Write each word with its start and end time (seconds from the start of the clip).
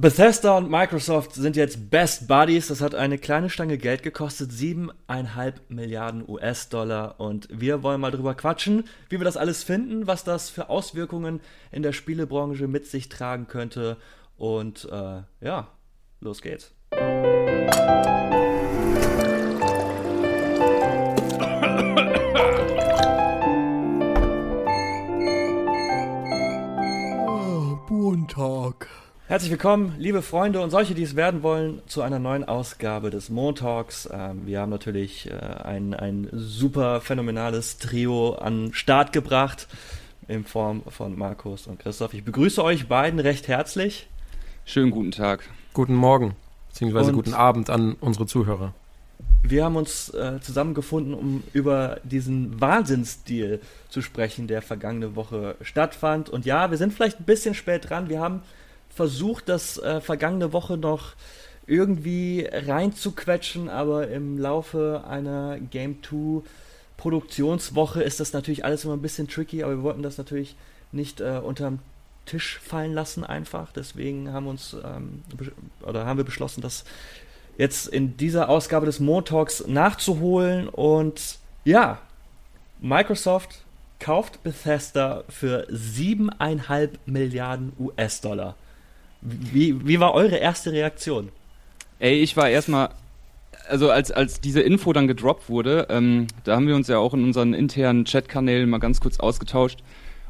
Bethesda 0.00 0.56
und 0.56 0.70
Microsoft 0.70 1.34
sind 1.34 1.56
jetzt 1.56 1.90
Best 1.90 2.28
Buddies. 2.28 2.68
Das 2.68 2.80
hat 2.80 2.94
eine 2.94 3.18
kleine 3.18 3.50
Stange 3.50 3.78
Geld 3.78 4.04
gekostet, 4.04 4.52
7,5 4.52 5.54
Milliarden 5.70 6.22
US-Dollar. 6.28 7.18
Und 7.18 7.48
wir 7.50 7.82
wollen 7.82 8.00
mal 8.00 8.12
drüber 8.12 8.36
quatschen, 8.36 8.84
wie 9.08 9.18
wir 9.18 9.24
das 9.24 9.36
alles 9.36 9.64
finden, 9.64 10.06
was 10.06 10.22
das 10.22 10.50
für 10.50 10.68
Auswirkungen 10.68 11.40
in 11.72 11.82
der 11.82 11.92
Spielebranche 11.92 12.68
mit 12.68 12.86
sich 12.86 13.08
tragen 13.08 13.48
könnte. 13.48 13.96
Und 14.36 14.84
äh, 14.84 15.22
ja, 15.40 15.66
los 16.20 16.42
geht's. 16.42 16.72
Herzlich 29.28 29.50
willkommen, 29.50 29.94
liebe 29.98 30.22
Freunde 30.22 30.62
und 30.62 30.70
solche, 30.70 30.94
die 30.94 31.02
es 31.02 31.14
werden 31.14 31.42
wollen, 31.42 31.82
zu 31.86 32.00
einer 32.00 32.18
neuen 32.18 32.44
Ausgabe 32.44 33.10
des 33.10 33.28
Montalks. 33.28 34.08
Ähm, 34.10 34.46
wir 34.46 34.58
haben 34.58 34.70
natürlich 34.70 35.30
äh, 35.30 35.34
ein, 35.34 35.92
ein 35.92 36.30
super 36.32 37.02
phänomenales 37.02 37.76
Trio 37.76 38.36
an 38.36 38.72
Start 38.72 39.12
gebracht 39.12 39.68
in 40.28 40.46
Form 40.46 40.80
von 40.88 41.18
Markus 41.18 41.66
und 41.66 41.78
Christoph. 41.78 42.14
Ich 42.14 42.24
begrüße 42.24 42.64
euch 42.64 42.88
beiden 42.88 43.20
recht 43.20 43.48
herzlich. 43.48 44.08
Schönen 44.64 44.90
guten 44.90 45.10
Tag. 45.10 45.46
Guten 45.74 45.94
Morgen, 45.94 46.34
beziehungsweise 46.70 47.10
und 47.10 47.16
guten 47.16 47.34
Abend 47.34 47.68
an 47.68 47.96
unsere 48.00 48.24
Zuhörer. 48.24 48.72
Wir 49.42 49.62
haben 49.62 49.76
uns 49.76 50.08
äh, 50.14 50.40
zusammengefunden, 50.40 51.12
um 51.12 51.42
über 51.52 52.00
diesen 52.02 52.58
Wahnsinnsdeal 52.62 53.60
zu 53.90 54.00
sprechen, 54.00 54.46
der 54.46 54.62
vergangene 54.62 55.16
Woche 55.16 55.56
stattfand. 55.60 56.30
Und 56.30 56.46
ja, 56.46 56.70
wir 56.70 56.78
sind 56.78 56.94
vielleicht 56.94 57.20
ein 57.20 57.24
bisschen 57.24 57.54
spät 57.54 57.90
dran. 57.90 58.08
Wir 58.08 58.20
haben 58.20 58.40
versucht, 58.90 59.48
das 59.48 59.78
äh, 59.78 60.00
vergangene 60.00 60.52
Woche 60.52 60.76
noch 60.76 61.14
irgendwie 61.66 62.48
reinzuquetschen, 62.50 63.68
aber 63.68 64.08
im 64.08 64.38
Laufe 64.38 65.04
einer 65.06 65.58
Game 65.58 66.02
2 66.02 66.42
Produktionswoche 66.96 68.02
ist 68.02 68.18
das 68.20 68.32
natürlich 68.32 68.64
alles 68.64 68.84
immer 68.84 68.94
ein 68.94 69.02
bisschen 69.02 69.28
tricky, 69.28 69.62
aber 69.62 69.76
wir 69.76 69.82
wollten 69.82 70.02
das 70.02 70.18
natürlich 70.18 70.56
nicht 70.90 71.20
äh, 71.20 71.40
unterm 71.42 71.78
Tisch 72.26 72.58
fallen 72.58 72.92
lassen 72.92 73.24
einfach. 73.24 73.72
Deswegen 73.72 74.32
haben 74.32 74.48
uns 74.48 74.76
ähm, 74.84 75.22
oder 75.82 76.06
haben 76.06 76.18
wir 76.18 76.24
beschlossen, 76.24 76.60
das 76.60 76.84
jetzt 77.56 77.86
in 77.88 78.16
dieser 78.16 78.48
Ausgabe 78.48 78.86
des 78.86 79.00
Montalks 79.00 79.66
nachzuholen 79.66 80.68
und 80.68 81.38
ja, 81.64 81.98
Microsoft 82.80 83.64
kauft 84.00 84.42
Bethesda 84.42 85.24
für 85.28 85.66
siebeneinhalb 85.68 86.98
Milliarden 87.06 87.72
US-Dollar. 87.78 88.54
Wie, 89.20 89.86
wie 89.86 90.00
war 90.00 90.14
eure 90.14 90.36
erste 90.36 90.72
Reaktion? 90.72 91.30
Ey, 91.98 92.20
ich 92.20 92.36
war 92.36 92.48
erstmal, 92.48 92.90
also 93.68 93.90
als, 93.90 94.12
als 94.12 94.40
diese 94.40 94.60
Info 94.60 94.92
dann 94.92 95.08
gedroppt 95.08 95.48
wurde, 95.48 95.86
ähm, 95.90 96.28
da 96.44 96.56
haben 96.56 96.68
wir 96.68 96.76
uns 96.76 96.88
ja 96.88 96.98
auch 96.98 97.14
in 97.14 97.24
unseren 97.24 97.54
internen 97.54 98.04
Chatkanälen 98.04 98.70
mal 98.70 98.78
ganz 98.78 99.00
kurz 99.00 99.18
ausgetauscht. 99.18 99.80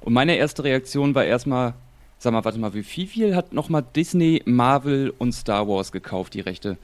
Und 0.00 0.14
meine 0.14 0.36
erste 0.36 0.64
Reaktion 0.64 1.14
war 1.14 1.24
erstmal, 1.24 1.74
sag 2.18 2.32
mal, 2.32 2.44
warte 2.44 2.58
mal, 2.58 2.72
wie 2.72 2.82
viel, 2.82 3.06
viel 3.06 3.36
hat 3.36 3.52
nochmal 3.52 3.84
Disney, 3.94 4.42
Marvel 4.46 5.12
und 5.18 5.32
Star 5.32 5.68
Wars 5.68 5.92
gekauft, 5.92 6.34
die 6.34 6.40
Rechte? 6.40 6.78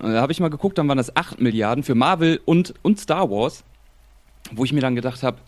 Da 0.00 0.20
habe 0.20 0.32
ich 0.32 0.40
mal 0.40 0.50
geguckt, 0.50 0.76
dann 0.78 0.88
waren 0.88 0.98
das 0.98 1.14
8 1.14 1.40
Milliarden 1.40 1.84
für 1.84 1.94
Marvel 1.94 2.40
und, 2.44 2.74
und 2.82 2.98
Star 2.98 3.30
Wars, 3.30 3.62
wo 4.50 4.64
ich 4.64 4.72
mir 4.72 4.80
dann 4.80 4.96
gedacht 4.96 5.22
habe, 5.22 5.38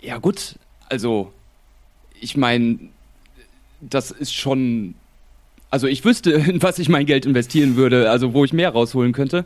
ja 0.00 0.18
gut, 0.18 0.56
also 0.90 1.32
ich 2.20 2.36
meine, 2.36 2.78
das 3.80 4.10
ist 4.10 4.34
schon 4.34 4.94
also 5.72 5.86
ich 5.88 6.04
wüsste, 6.04 6.30
in 6.32 6.62
was 6.62 6.78
ich 6.78 6.88
mein 6.88 7.06
Geld 7.06 7.26
investieren 7.26 7.76
würde, 7.76 8.10
also 8.10 8.34
wo 8.34 8.44
ich 8.44 8.52
mehr 8.52 8.70
rausholen 8.70 9.12
könnte. 9.12 9.44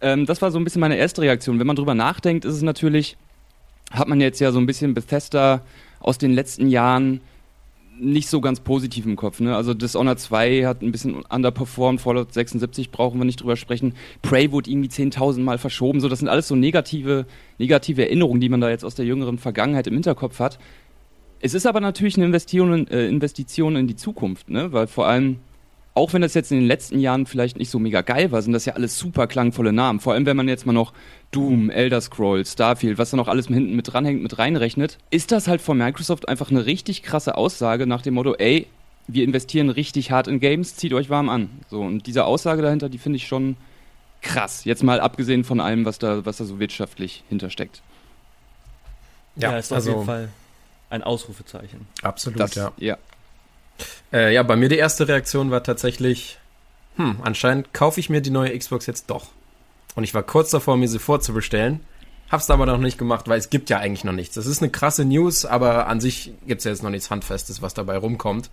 Ähm, 0.00 0.26
das 0.26 0.42
war 0.42 0.50
so 0.50 0.58
ein 0.58 0.64
bisschen 0.64 0.80
meine 0.80 0.96
erste 0.96 1.22
Reaktion. 1.22 1.60
Wenn 1.60 1.66
man 1.66 1.76
drüber 1.76 1.94
nachdenkt, 1.94 2.44
ist 2.44 2.54
es 2.54 2.62
natürlich, 2.62 3.16
hat 3.92 4.08
man 4.08 4.20
jetzt 4.20 4.40
ja 4.40 4.50
so 4.50 4.58
ein 4.58 4.66
bisschen 4.66 4.94
Bethesda 4.94 5.62
aus 6.00 6.18
den 6.18 6.32
letzten 6.32 6.68
Jahren 6.68 7.20
nicht 8.00 8.28
so 8.28 8.40
ganz 8.40 8.60
positiv 8.60 9.06
im 9.06 9.16
Kopf. 9.16 9.40
Ne? 9.40 9.56
Also 9.56 9.74
Dishonored 9.74 10.20
2 10.20 10.64
hat 10.66 10.82
ein 10.82 10.92
bisschen 10.92 11.16
underperformed, 11.16 12.00
Fallout 12.00 12.32
76 12.32 12.90
brauchen 12.90 13.18
wir 13.18 13.24
nicht 13.24 13.40
drüber 13.40 13.56
sprechen. 13.56 13.94
Prey 14.22 14.52
wurde 14.52 14.70
irgendwie 14.70 14.88
10.000 14.88 15.40
Mal 15.40 15.58
verschoben. 15.58 16.00
So, 16.00 16.08
das 16.08 16.20
sind 16.20 16.28
alles 16.28 16.48
so 16.48 16.54
negative, 16.54 17.26
negative 17.58 18.02
Erinnerungen, 18.02 18.40
die 18.40 18.48
man 18.48 18.60
da 18.60 18.70
jetzt 18.70 18.84
aus 18.84 18.94
der 18.94 19.04
jüngeren 19.04 19.36
Vergangenheit 19.36 19.88
im 19.88 19.94
Hinterkopf 19.94 20.38
hat. 20.38 20.60
Es 21.40 21.54
ist 21.54 21.66
aber 21.66 21.80
natürlich 21.80 22.16
eine 22.16 22.26
Investition, 22.26 22.86
äh, 22.86 23.08
Investition 23.08 23.74
in 23.74 23.88
die 23.88 23.96
Zukunft, 23.96 24.48
ne? 24.48 24.72
weil 24.72 24.86
vor 24.86 25.08
allem 25.08 25.40
auch 25.98 26.12
wenn 26.12 26.22
das 26.22 26.34
jetzt 26.34 26.52
in 26.52 26.58
den 26.58 26.66
letzten 26.68 27.00
Jahren 27.00 27.26
vielleicht 27.26 27.58
nicht 27.58 27.70
so 27.70 27.80
mega 27.80 28.02
geil 28.02 28.30
war, 28.30 28.40
sind 28.40 28.52
das 28.52 28.64
ja 28.64 28.74
alles 28.74 28.96
super 28.96 29.26
klangvolle 29.26 29.72
Namen. 29.72 29.98
Vor 29.98 30.12
allem, 30.12 30.26
wenn 30.26 30.36
man 30.36 30.46
jetzt 30.46 30.64
mal 30.64 30.72
noch 30.72 30.92
Doom, 31.32 31.70
Elder 31.70 32.00
Scrolls, 32.00 32.52
Starfield, 32.52 32.98
was 32.98 33.10
da 33.10 33.16
noch 33.16 33.26
alles 33.26 33.48
hinten 33.48 33.74
mit 33.74 33.92
dranhängt, 33.92 34.22
mit 34.22 34.38
reinrechnet, 34.38 34.98
ist 35.10 35.32
das 35.32 35.48
halt 35.48 35.60
von 35.60 35.76
Microsoft 35.76 36.28
einfach 36.28 36.52
eine 36.52 36.66
richtig 36.66 37.02
krasse 37.02 37.36
Aussage 37.36 37.88
nach 37.88 38.00
dem 38.00 38.14
Motto, 38.14 38.34
ey, 38.34 38.68
wir 39.08 39.24
investieren 39.24 39.70
richtig 39.70 40.12
hart 40.12 40.28
in 40.28 40.38
Games, 40.38 40.76
zieht 40.76 40.92
euch 40.92 41.10
warm 41.10 41.28
an. 41.28 41.50
So, 41.68 41.80
und 41.80 42.06
diese 42.06 42.26
Aussage 42.26 42.62
dahinter, 42.62 42.88
die 42.88 42.98
finde 42.98 43.16
ich 43.16 43.26
schon 43.26 43.56
krass. 44.22 44.64
Jetzt 44.64 44.84
mal 44.84 45.00
abgesehen 45.00 45.42
von 45.42 45.58
allem, 45.58 45.84
was 45.84 45.98
da, 45.98 46.24
was 46.24 46.36
da 46.36 46.44
so 46.44 46.60
wirtschaftlich 46.60 47.24
hintersteckt. 47.28 47.82
Ja, 49.34 49.50
ja 49.50 49.58
ist 49.58 49.72
also, 49.72 49.90
auf 49.90 49.96
jeden 49.96 50.06
Fall 50.06 50.28
ein 50.90 51.02
Ausrufezeichen. 51.02 51.88
Absolut, 52.02 52.38
das, 52.38 52.54
ja. 52.54 52.72
ja. 52.76 52.98
Äh, 54.12 54.34
ja, 54.34 54.42
bei 54.42 54.56
mir 54.56 54.68
die 54.68 54.76
erste 54.76 55.08
Reaktion 55.08 55.50
war 55.50 55.62
tatsächlich, 55.62 56.38
hm, 56.96 57.18
anscheinend 57.22 57.72
kaufe 57.74 58.00
ich 58.00 58.10
mir 58.10 58.20
die 58.20 58.30
neue 58.30 58.56
Xbox 58.56 58.86
jetzt 58.86 59.10
doch. 59.10 59.28
Und 59.94 60.04
ich 60.04 60.14
war 60.14 60.22
kurz 60.22 60.50
davor, 60.50 60.76
mir 60.76 60.88
sie 60.88 60.98
vorzubestellen. 60.98 61.80
Hab's 62.30 62.50
aber 62.50 62.66
noch 62.66 62.78
nicht 62.78 62.98
gemacht, 62.98 63.26
weil 63.28 63.38
es 63.38 63.50
gibt 63.50 63.70
ja 63.70 63.78
eigentlich 63.78 64.04
noch 64.04 64.12
nichts. 64.12 64.34
Das 64.34 64.46
ist 64.46 64.62
eine 64.62 64.70
krasse 64.70 65.04
News, 65.04 65.46
aber 65.46 65.86
an 65.86 66.00
sich 66.00 66.32
gibt's 66.46 66.64
ja 66.64 66.70
jetzt 66.70 66.82
noch 66.82 66.90
nichts 66.90 67.10
Handfestes, 67.10 67.62
was 67.62 67.74
dabei 67.74 67.96
rumkommt. 67.96 68.50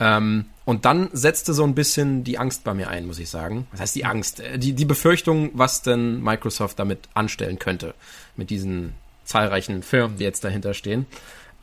Ähm, 0.00 0.46
und 0.64 0.84
dann 0.84 1.10
setzte 1.12 1.52
so 1.52 1.64
ein 1.64 1.74
bisschen 1.74 2.24
die 2.24 2.38
Angst 2.38 2.64
bei 2.64 2.72
mir 2.72 2.88
ein, 2.88 3.06
muss 3.06 3.18
ich 3.18 3.28
sagen. 3.28 3.66
Was 3.70 3.80
heißt 3.80 3.94
die 3.94 4.04
Angst? 4.04 4.40
Äh, 4.40 4.58
die, 4.58 4.72
die 4.72 4.84
Befürchtung, 4.84 5.50
was 5.52 5.82
denn 5.82 6.22
Microsoft 6.22 6.78
damit 6.78 7.00
anstellen 7.14 7.58
könnte. 7.58 7.94
Mit 8.36 8.50
diesen 8.50 8.94
zahlreichen 9.24 9.82
Firmen, 9.82 10.16
die 10.16 10.24
jetzt 10.24 10.42
dahinter 10.42 10.74
stehen. 10.74 11.06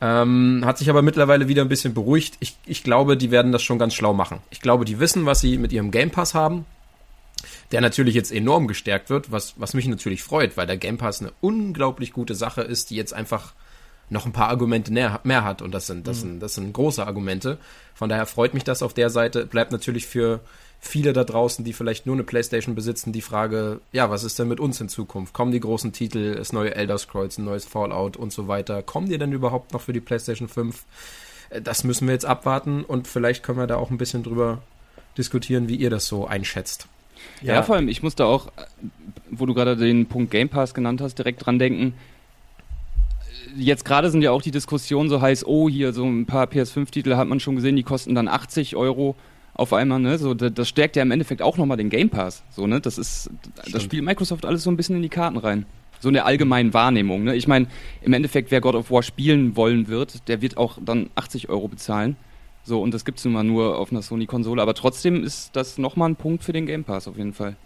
Ähm, 0.00 0.62
hat 0.64 0.78
sich 0.78 0.88
aber 0.88 1.02
mittlerweile 1.02 1.48
wieder 1.48 1.62
ein 1.62 1.68
bisschen 1.68 1.92
beruhigt. 1.92 2.36
Ich, 2.40 2.56
ich 2.64 2.82
glaube, 2.82 3.16
die 3.16 3.30
werden 3.30 3.52
das 3.52 3.62
schon 3.62 3.78
ganz 3.78 3.94
schlau 3.94 4.14
machen. 4.14 4.38
Ich 4.50 4.60
glaube, 4.60 4.84
die 4.84 4.98
wissen, 4.98 5.26
was 5.26 5.40
sie 5.40 5.58
mit 5.58 5.72
ihrem 5.72 5.90
Game 5.90 6.10
Pass 6.10 6.32
haben, 6.32 6.64
der 7.72 7.80
natürlich 7.82 8.14
jetzt 8.14 8.32
enorm 8.32 8.66
gestärkt 8.66 9.10
wird, 9.10 9.30
was, 9.30 9.54
was 9.56 9.74
mich 9.74 9.86
natürlich 9.86 10.22
freut, 10.22 10.56
weil 10.56 10.66
der 10.66 10.78
Game 10.78 10.96
Pass 10.96 11.20
eine 11.20 11.32
unglaublich 11.40 12.12
gute 12.12 12.34
Sache 12.34 12.62
ist, 12.62 12.90
die 12.90 12.96
jetzt 12.96 13.12
einfach 13.12 13.52
noch 14.10 14.26
ein 14.26 14.32
paar 14.32 14.48
Argumente 14.48 14.92
mehr, 14.92 15.44
hat 15.44 15.62
und 15.62 15.72
das 15.72 15.86
sind, 15.86 16.06
das, 16.06 16.18
mhm. 16.18 16.20
sind, 16.20 16.40
das 16.40 16.54
sind 16.54 16.72
große 16.72 17.06
Argumente. 17.06 17.58
Von 17.94 18.08
daher 18.08 18.26
freut 18.26 18.54
mich 18.54 18.64
das 18.64 18.82
auf 18.82 18.92
der 18.92 19.08
Seite. 19.08 19.46
Bleibt 19.46 19.72
natürlich 19.72 20.06
für 20.06 20.40
viele 20.80 21.12
da 21.12 21.24
draußen, 21.24 21.64
die 21.64 21.72
vielleicht 21.72 22.06
nur 22.06 22.16
eine 22.16 22.24
Playstation 22.24 22.74
besitzen, 22.74 23.12
die 23.12 23.20
Frage, 23.20 23.80
ja, 23.92 24.10
was 24.10 24.24
ist 24.24 24.38
denn 24.38 24.48
mit 24.48 24.60
uns 24.60 24.80
in 24.80 24.88
Zukunft? 24.88 25.34
Kommen 25.34 25.52
die 25.52 25.60
großen 25.60 25.92
Titel, 25.92 26.34
das 26.34 26.52
neue 26.52 26.74
Elder 26.74 26.98
Scrolls, 26.98 27.38
ein 27.38 27.44
neues 27.44 27.66
Fallout 27.66 28.16
und 28.16 28.32
so 28.32 28.48
weiter? 28.48 28.82
Kommen 28.82 29.08
die 29.08 29.18
denn 29.18 29.32
überhaupt 29.32 29.72
noch 29.72 29.82
für 29.82 29.92
die 29.92 30.00
Playstation 30.00 30.48
5? 30.48 30.84
Äh, 31.50 31.62
das 31.62 31.84
müssen 31.84 32.08
wir 32.08 32.14
jetzt 32.14 32.26
abwarten 32.26 32.84
und 32.84 33.06
vielleicht 33.06 33.42
können 33.42 33.58
wir 33.58 33.66
da 33.66 33.76
auch 33.76 33.90
ein 33.90 33.98
bisschen 33.98 34.22
drüber 34.22 34.62
diskutieren, 35.18 35.68
wie 35.68 35.76
ihr 35.76 35.90
das 35.90 36.06
so 36.06 36.26
einschätzt. 36.26 36.88
Ja, 37.42 37.54
ja 37.54 37.62
vor 37.62 37.76
allem, 37.76 37.88
ich 37.88 38.02
muss 38.02 38.14
da 38.14 38.24
auch, 38.24 38.50
wo 39.30 39.46
du 39.46 39.54
gerade 39.54 39.76
den 39.76 40.06
Punkt 40.06 40.30
Game 40.30 40.48
Pass 40.48 40.72
genannt 40.72 41.00
hast, 41.00 41.16
direkt 41.16 41.44
dran 41.44 41.58
denken. 41.58 41.94
Jetzt 43.56 43.84
gerade 43.84 44.10
sind 44.10 44.22
ja 44.22 44.30
auch 44.30 44.42
die 44.42 44.50
Diskussionen 44.50 45.08
so 45.08 45.20
heiß, 45.20 45.46
oh, 45.46 45.68
hier 45.68 45.92
so 45.92 46.04
ein 46.04 46.26
paar 46.26 46.46
PS5-Titel 46.46 47.16
hat 47.16 47.28
man 47.28 47.40
schon 47.40 47.56
gesehen, 47.56 47.76
die 47.76 47.82
kosten 47.82 48.14
dann 48.14 48.28
80 48.28 48.76
Euro 48.76 49.16
auf 49.54 49.72
einmal, 49.72 50.00
ne? 50.00 50.18
So, 50.18 50.34
das 50.34 50.68
stärkt 50.68 50.96
ja 50.96 51.02
im 51.02 51.10
Endeffekt 51.10 51.42
auch 51.42 51.56
nochmal 51.56 51.76
den 51.76 51.90
Game 51.90 52.08
Pass. 52.08 52.42
So, 52.50 52.66
ne? 52.66 52.80
Das 52.80 52.98
ist, 52.98 53.24
Stimmt. 53.24 53.74
das 53.74 53.82
spielt 53.82 54.04
Microsoft 54.04 54.44
alles 54.44 54.62
so 54.62 54.70
ein 54.70 54.76
bisschen 54.76 54.96
in 54.96 55.02
die 55.02 55.08
Karten 55.08 55.36
rein. 55.36 55.66
So 56.00 56.08
in 56.08 56.14
der 56.14 56.24
allgemeinen 56.24 56.72
Wahrnehmung. 56.72 57.24
Ne? 57.24 57.36
Ich 57.36 57.46
meine, 57.46 57.66
im 58.00 58.12
Endeffekt, 58.14 58.50
wer 58.50 58.62
God 58.62 58.74
of 58.74 58.90
War 58.90 59.02
spielen 59.02 59.56
wollen 59.56 59.88
wird, 59.88 60.28
der 60.28 60.40
wird 60.40 60.56
auch 60.56 60.78
dann 60.82 61.10
80 61.14 61.50
Euro 61.50 61.68
bezahlen. 61.68 62.16
So, 62.62 62.80
und 62.80 62.94
das 62.94 63.04
gibt 63.04 63.18
es 63.18 63.24
nun 63.24 63.34
mal 63.34 63.44
nur 63.44 63.78
auf 63.78 63.90
einer 63.90 64.00
Sony-Konsole. 64.00 64.62
Aber 64.62 64.74
trotzdem 64.74 65.22
ist 65.22 65.54
das 65.54 65.76
nochmal 65.76 66.10
ein 66.10 66.16
Punkt 66.16 66.42
für 66.42 66.52
den 66.52 66.66
Game 66.66 66.84
Pass 66.84 67.06
auf 67.06 67.18
jeden 67.18 67.34
Fall. 67.34 67.56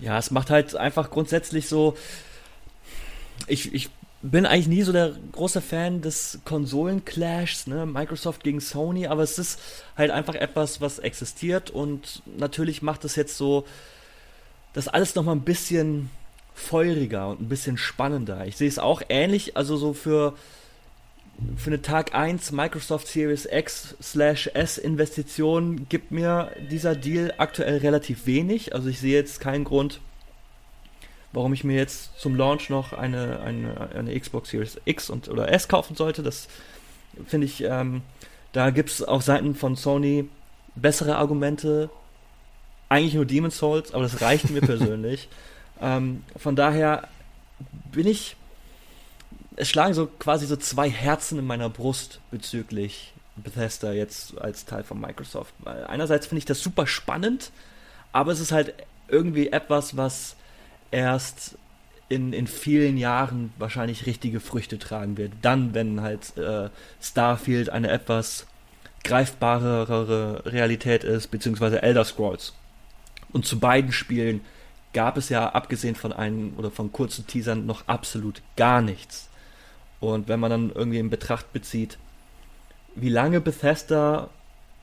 Ja, 0.00 0.18
es 0.18 0.30
macht 0.30 0.50
halt 0.50 0.74
einfach 0.74 1.10
grundsätzlich 1.10 1.68
so. 1.68 1.96
Ich, 3.46 3.74
ich 3.74 3.90
bin 4.30 4.46
eigentlich 4.46 4.68
nie 4.68 4.82
so 4.82 4.92
der 4.92 5.12
große 5.32 5.60
Fan 5.60 6.00
des 6.00 6.38
Konsolen-Clashs, 6.46 7.66
ne? 7.66 7.84
Microsoft 7.84 8.42
gegen 8.42 8.60
Sony, 8.60 9.06
aber 9.06 9.22
es 9.22 9.38
ist 9.38 9.60
halt 9.98 10.10
einfach 10.10 10.34
etwas, 10.34 10.80
was 10.80 10.98
existiert 10.98 11.70
und 11.70 12.22
natürlich 12.38 12.80
macht 12.80 13.04
es 13.04 13.16
jetzt 13.16 13.36
so 13.36 13.66
das 14.72 14.88
alles 14.88 15.14
nochmal 15.14 15.36
ein 15.36 15.42
bisschen 15.42 16.10
feuriger 16.54 17.28
und 17.28 17.42
ein 17.42 17.48
bisschen 17.50 17.76
spannender. 17.76 18.46
Ich 18.46 18.56
sehe 18.56 18.68
es 18.68 18.78
auch 18.78 19.02
ähnlich, 19.10 19.58
also 19.58 19.76
so 19.76 19.92
für 19.92 20.34
für 21.56 21.70
eine 21.70 21.82
Tag 21.82 22.14
1 22.14 22.52
Microsoft 22.52 23.08
Series 23.08 23.46
X 23.50 23.96
slash 24.00 24.48
S 24.54 24.78
Investition 24.78 25.86
gibt 25.88 26.12
mir 26.12 26.52
dieser 26.70 26.94
Deal 26.94 27.34
aktuell 27.38 27.78
relativ 27.78 28.26
wenig. 28.26 28.74
Also 28.74 28.88
ich 28.88 29.00
sehe 29.00 29.14
jetzt 29.14 29.40
keinen 29.40 29.64
Grund, 29.64 30.00
warum 31.34 31.52
ich 31.52 31.64
mir 31.64 31.76
jetzt 31.76 32.18
zum 32.18 32.36
Launch 32.36 32.70
noch 32.70 32.92
eine, 32.92 33.40
eine, 33.40 33.90
eine 33.94 34.18
Xbox 34.18 34.50
Series 34.50 34.80
X 34.84 35.10
und, 35.10 35.28
oder 35.28 35.52
S 35.52 35.68
kaufen 35.68 35.96
sollte. 35.96 36.22
Das 36.22 36.48
finde 37.26 37.46
ich, 37.46 37.62
ähm, 37.62 38.02
da 38.52 38.70
gibt 38.70 38.90
es 38.90 39.02
auf 39.02 39.22
Seiten 39.22 39.54
von 39.54 39.76
Sony 39.76 40.28
bessere 40.76 41.16
Argumente. 41.16 41.90
Eigentlich 42.88 43.14
nur 43.14 43.24
Demon's 43.24 43.58
Souls, 43.58 43.92
aber 43.92 44.04
das 44.04 44.20
reicht 44.20 44.50
mir 44.50 44.60
persönlich. 44.62 45.28
Ähm, 45.80 46.22
von 46.36 46.56
daher 46.56 47.08
bin 47.92 48.06
ich 48.06 48.36
es 49.56 49.68
schlagen 49.70 49.94
so 49.94 50.06
quasi 50.06 50.46
so 50.46 50.56
zwei 50.56 50.90
Herzen 50.90 51.38
in 51.38 51.46
meiner 51.46 51.68
Brust 51.68 52.20
bezüglich 52.30 53.12
Bethesda 53.36 53.92
jetzt 53.92 54.38
als 54.40 54.64
Teil 54.64 54.84
von 54.84 55.00
Microsoft. 55.00 55.54
Weil 55.60 55.84
einerseits 55.84 56.26
finde 56.26 56.40
ich 56.40 56.44
das 56.44 56.60
super 56.60 56.86
spannend, 56.86 57.50
aber 58.12 58.32
es 58.32 58.40
ist 58.40 58.52
halt 58.52 58.74
irgendwie 59.08 59.48
etwas, 59.48 59.96
was 59.96 60.36
erst 60.94 61.58
in, 62.08 62.32
in 62.32 62.46
vielen 62.46 62.96
Jahren 62.96 63.52
wahrscheinlich 63.58 64.06
richtige 64.06 64.40
Früchte 64.40 64.78
tragen 64.78 65.16
wird. 65.16 65.32
Dann, 65.42 65.74
wenn 65.74 66.00
halt 66.00 66.36
äh, 66.36 66.70
Starfield 67.02 67.70
eine 67.70 67.90
etwas 67.90 68.46
greifbarere 69.02 70.42
Realität 70.46 71.04
ist, 71.04 71.30
beziehungsweise 71.30 71.82
Elder 71.82 72.04
Scrolls. 72.04 72.54
Und 73.32 73.44
zu 73.44 73.58
beiden 73.58 73.92
Spielen 73.92 74.40
gab 74.92 75.16
es 75.16 75.28
ja, 75.28 75.48
abgesehen 75.48 75.96
von 75.96 76.12
einem 76.12 76.54
oder 76.56 76.70
von 76.70 76.92
kurzen 76.92 77.26
Teasern, 77.26 77.66
noch 77.66 77.88
absolut 77.88 78.40
gar 78.56 78.80
nichts. 78.80 79.28
Und 80.00 80.28
wenn 80.28 80.40
man 80.40 80.50
dann 80.50 80.72
irgendwie 80.72 80.98
in 80.98 81.10
Betracht 81.10 81.52
bezieht, 81.52 81.98
wie 82.94 83.08
lange 83.08 83.40
Bethesda 83.40 84.30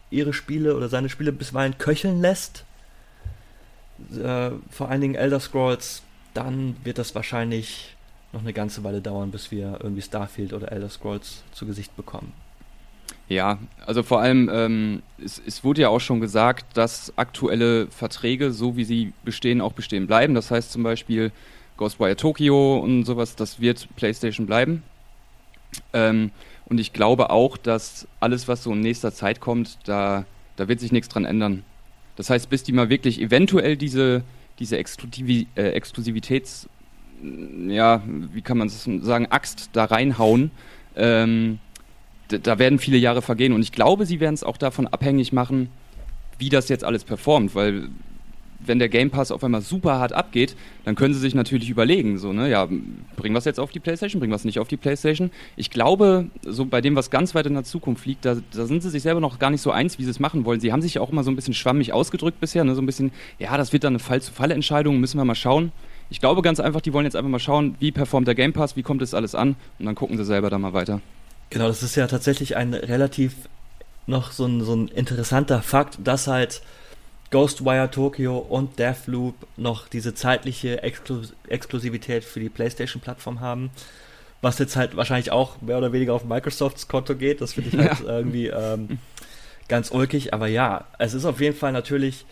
ihre 0.09 0.33
Spiele 0.33 0.75
oder 0.75 0.89
seine 0.89 1.09
Spiele 1.09 1.31
bisweilen 1.31 1.77
köcheln 1.77 2.19
lässt, 2.19 2.65
äh, 4.17 4.51
vor 4.69 4.89
allen 4.89 5.01
Dingen 5.01 5.15
Elder 5.15 5.39
Scrolls, 5.39 6.03
dann 6.33 6.75
wird 6.83 6.97
das 6.97 7.13
wahrscheinlich 7.15 7.95
noch 8.33 8.41
eine 8.41 8.53
ganze 8.53 8.83
Weile 8.83 9.01
dauern, 9.01 9.31
bis 9.31 9.51
wir 9.51 9.79
irgendwie 9.81 10.01
Starfield 10.01 10.53
oder 10.53 10.71
Elder 10.71 10.89
Scrolls 10.89 11.43
zu 11.51 11.65
Gesicht 11.65 11.95
bekommen. 11.95 12.31
Ja, 13.27 13.59
also 13.85 14.03
vor 14.03 14.19
allem, 14.21 14.49
ähm, 14.53 15.03
es, 15.23 15.41
es, 15.45 15.63
wurde 15.63 15.81
ja 15.81 15.89
auch 15.89 15.99
schon 15.99 16.19
gesagt, 16.19 16.77
dass 16.77 17.13
aktuelle 17.17 17.87
Verträge, 17.87 18.51
so 18.51 18.75
wie 18.75 18.83
sie 18.83 19.13
bestehen, 19.23 19.61
auch 19.61 19.73
bestehen 19.73 20.07
bleiben. 20.07 20.33
Das 20.33 20.51
heißt 20.51 20.71
zum 20.71 20.83
Beispiel 20.83 21.31
Ghostwire 21.77 22.15
Tokyo 22.15 22.79
und 22.79 23.05
sowas, 23.05 23.35
das 23.35 23.59
wird 23.61 23.87
PlayStation 23.95 24.47
bleiben. 24.47 24.83
Ähm, 25.93 26.31
und 26.65 26.79
ich 26.79 26.93
glaube 26.93 27.29
auch, 27.29 27.57
dass 27.57 28.07
alles, 28.19 28.47
was 28.47 28.63
so 28.63 28.73
in 28.73 28.81
nächster 28.81 29.13
Zeit 29.13 29.39
kommt, 29.39 29.77
da, 29.85 30.25
da 30.57 30.67
wird 30.67 30.79
sich 30.79 30.91
nichts 30.91 31.07
dran 31.07 31.25
ändern. 31.25 31.63
Das 32.15 32.29
heißt, 32.29 32.49
bis 32.49 32.63
die 32.63 32.71
mal 32.71 32.89
wirklich 32.89 33.21
eventuell 33.21 33.77
diese, 33.77 34.23
diese 34.59 34.77
Exklusiv 34.77 35.47
äh, 35.55 35.69
Exklusivitäts, 35.69 36.67
ja, 37.67 38.01
wie 38.05 38.41
kann 38.41 38.57
man 38.57 38.67
es 38.67 38.83
sagen, 38.83 39.27
Axt 39.27 39.69
da 39.73 39.85
reinhauen, 39.85 40.51
ähm, 40.95 41.59
da 42.27 42.59
werden 42.59 42.79
viele 42.79 42.97
Jahre 42.97 43.21
vergehen. 43.21 43.53
Und 43.53 43.61
ich 43.61 43.71
glaube, 43.71 44.05
sie 44.05 44.19
werden 44.19 44.33
es 44.33 44.43
auch 44.43 44.57
davon 44.57 44.87
abhängig 44.87 45.33
machen, 45.33 45.69
wie 46.39 46.49
das 46.49 46.69
jetzt 46.69 46.83
alles 46.83 47.03
performt, 47.03 47.55
weil 47.55 47.89
wenn 48.65 48.79
der 48.79 48.89
Game 48.89 49.09
Pass 49.09 49.31
auf 49.31 49.43
einmal 49.43 49.61
super 49.61 49.99
hart 49.99 50.13
abgeht, 50.13 50.55
dann 50.85 50.95
können 50.95 51.13
sie 51.13 51.19
sich 51.19 51.35
natürlich 51.35 51.69
überlegen, 51.69 52.17
so, 52.17 52.33
ne, 52.33 52.49
ja, 52.49 52.65
bringen 52.65 53.35
wir 53.35 53.39
es 53.39 53.45
jetzt 53.45 53.59
auf 53.59 53.71
die 53.71 53.79
Playstation, 53.79 54.19
bringen 54.19 54.31
wir 54.31 54.35
es 54.35 54.45
nicht 54.45 54.59
auf 54.59 54.67
die 54.67 54.77
Playstation. 54.77 55.31
Ich 55.55 55.69
glaube, 55.69 56.27
so 56.45 56.65
bei 56.65 56.81
dem, 56.81 56.95
was 56.95 57.09
ganz 57.09 57.35
weit 57.35 57.45
in 57.45 57.53
der 57.53 57.63
Zukunft 57.63 58.05
liegt, 58.05 58.25
da, 58.25 58.37
da 58.53 58.65
sind 58.65 58.83
sie 58.83 58.89
sich 58.89 59.03
selber 59.03 59.19
noch 59.19 59.39
gar 59.39 59.49
nicht 59.49 59.61
so 59.61 59.71
eins, 59.71 59.99
wie 59.99 60.03
sie 60.03 60.11
es 60.11 60.19
machen 60.19 60.45
wollen. 60.45 60.59
Sie 60.59 60.71
haben 60.71 60.81
sich 60.81 60.99
auch 60.99 61.11
immer 61.11 61.23
so 61.23 61.31
ein 61.31 61.35
bisschen 61.35 61.53
schwammig 61.53 61.93
ausgedrückt 61.93 62.39
bisher, 62.39 62.63
ne, 62.63 62.75
so 62.75 62.81
ein 62.81 62.85
bisschen, 62.85 63.11
ja, 63.39 63.55
das 63.57 63.73
wird 63.73 63.83
dann 63.83 63.93
eine 63.93 63.99
Fall-zu-Fall-Entscheidung, 63.99 64.99
müssen 64.99 65.17
wir 65.17 65.25
mal 65.25 65.35
schauen. 65.35 65.71
Ich 66.09 66.19
glaube 66.19 66.41
ganz 66.41 66.59
einfach, 66.59 66.81
die 66.81 66.91
wollen 66.93 67.05
jetzt 67.05 67.15
einfach 67.15 67.29
mal 67.29 67.39
schauen, 67.39 67.75
wie 67.79 67.91
performt 67.91 68.27
der 68.27 68.35
Game 68.35 68.53
Pass, 68.53 68.75
wie 68.75 68.83
kommt 68.83 69.01
das 69.01 69.13
alles 69.13 69.33
an 69.33 69.55
und 69.79 69.85
dann 69.85 69.95
gucken 69.95 70.17
sie 70.17 70.25
selber 70.25 70.49
da 70.49 70.57
mal 70.57 70.73
weiter. 70.73 71.01
Genau, 71.49 71.67
das 71.67 71.83
ist 71.83 71.95
ja 71.95 72.07
tatsächlich 72.07 72.57
ein 72.57 72.73
relativ 72.73 73.33
noch 74.07 74.31
so 74.31 74.45
ein, 74.45 74.61
so 74.61 74.73
ein 74.73 74.87
interessanter 74.87 75.61
Fakt, 75.61 75.99
dass 76.03 76.27
halt 76.27 76.61
Ghostwire 77.31 77.89
Tokyo 77.89 78.37
und 78.37 78.77
Deathloop 78.77 79.35
noch 79.57 79.87
diese 79.87 80.13
zeitliche 80.13 80.83
Exklus 80.83 81.33
Exklusivität 81.47 82.23
für 82.23 82.39
die 82.39 82.49
PlayStation-Plattform 82.49 83.39
haben. 83.39 83.71
Was 84.41 84.59
jetzt 84.59 84.75
halt 84.75 84.95
wahrscheinlich 84.97 85.31
auch 85.31 85.61
mehr 85.61 85.77
oder 85.77 85.93
weniger 85.93 86.13
auf 86.13 86.25
Microsofts 86.25 86.87
Konto 86.87 87.15
geht. 87.15 87.41
Das 87.41 87.53
finde 87.53 87.69
ich 87.69 87.77
halt 87.77 87.99
ja. 88.01 88.17
irgendwie 88.17 88.47
ähm, 88.47 88.99
ganz 89.67 89.91
ulkig. 89.91 90.33
Aber 90.33 90.47
ja, 90.47 90.85
es 90.99 91.13
ist 91.13 91.25
auf 91.25 91.39
jeden 91.39 91.55
Fall 91.55 91.71
natürlich 91.71 92.25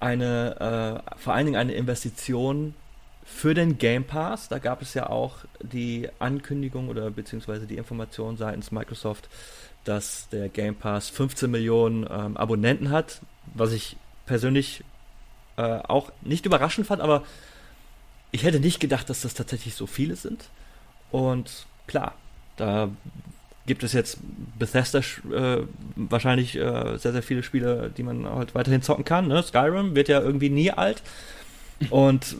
eine, 0.00 1.02
äh, 1.06 1.18
vor 1.18 1.34
allen 1.34 1.46
Dingen 1.46 1.58
eine 1.58 1.74
Investition 1.74 2.74
für 3.24 3.52
den 3.52 3.76
Game 3.76 4.04
Pass. 4.04 4.48
Da 4.48 4.58
gab 4.58 4.80
es 4.80 4.94
ja 4.94 5.10
auch 5.10 5.38
die 5.60 6.08
Ankündigung 6.18 6.88
oder 6.88 7.10
beziehungsweise 7.10 7.66
die 7.66 7.76
Information 7.76 8.36
seitens 8.36 8.70
Microsoft, 8.70 9.28
dass 9.84 10.28
der 10.30 10.48
Game 10.48 10.76
Pass 10.76 11.10
15 11.10 11.50
Millionen 11.50 12.06
ähm, 12.08 12.36
Abonnenten 12.36 12.90
hat, 12.90 13.20
was 13.54 13.72
ich 13.72 13.96
persönlich 14.26 14.84
äh, 15.56 15.62
auch 15.62 16.12
nicht 16.22 16.46
überraschend 16.46 16.86
fand, 16.86 17.00
aber 17.00 17.22
ich 18.30 18.42
hätte 18.42 18.60
nicht 18.60 18.80
gedacht, 18.80 19.08
dass 19.08 19.22
das 19.22 19.34
tatsächlich 19.34 19.74
so 19.74 19.86
viele 19.86 20.16
sind. 20.16 20.50
Und 21.10 21.66
klar, 21.86 22.14
da 22.56 22.90
gibt 23.66 23.82
es 23.82 23.92
jetzt 23.92 24.18
Bethesda 24.58 24.98
äh, 24.98 25.62
wahrscheinlich 25.96 26.56
äh, 26.56 26.98
sehr, 26.98 27.12
sehr 27.12 27.22
viele 27.22 27.42
Spiele, 27.42 27.90
die 27.96 28.02
man 28.02 28.28
halt 28.28 28.54
weiterhin 28.54 28.82
zocken 28.82 29.04
kann. 29.04 29.28
Ne? 29.28 29.42
Skyrim 29.42 29.94
wird 29.94 30.08
ja 30.08 30.20
irgendwie 30.20 30.50
nie 30.50 30.70
alt. 30.70 31.02
Und 31.90 32.36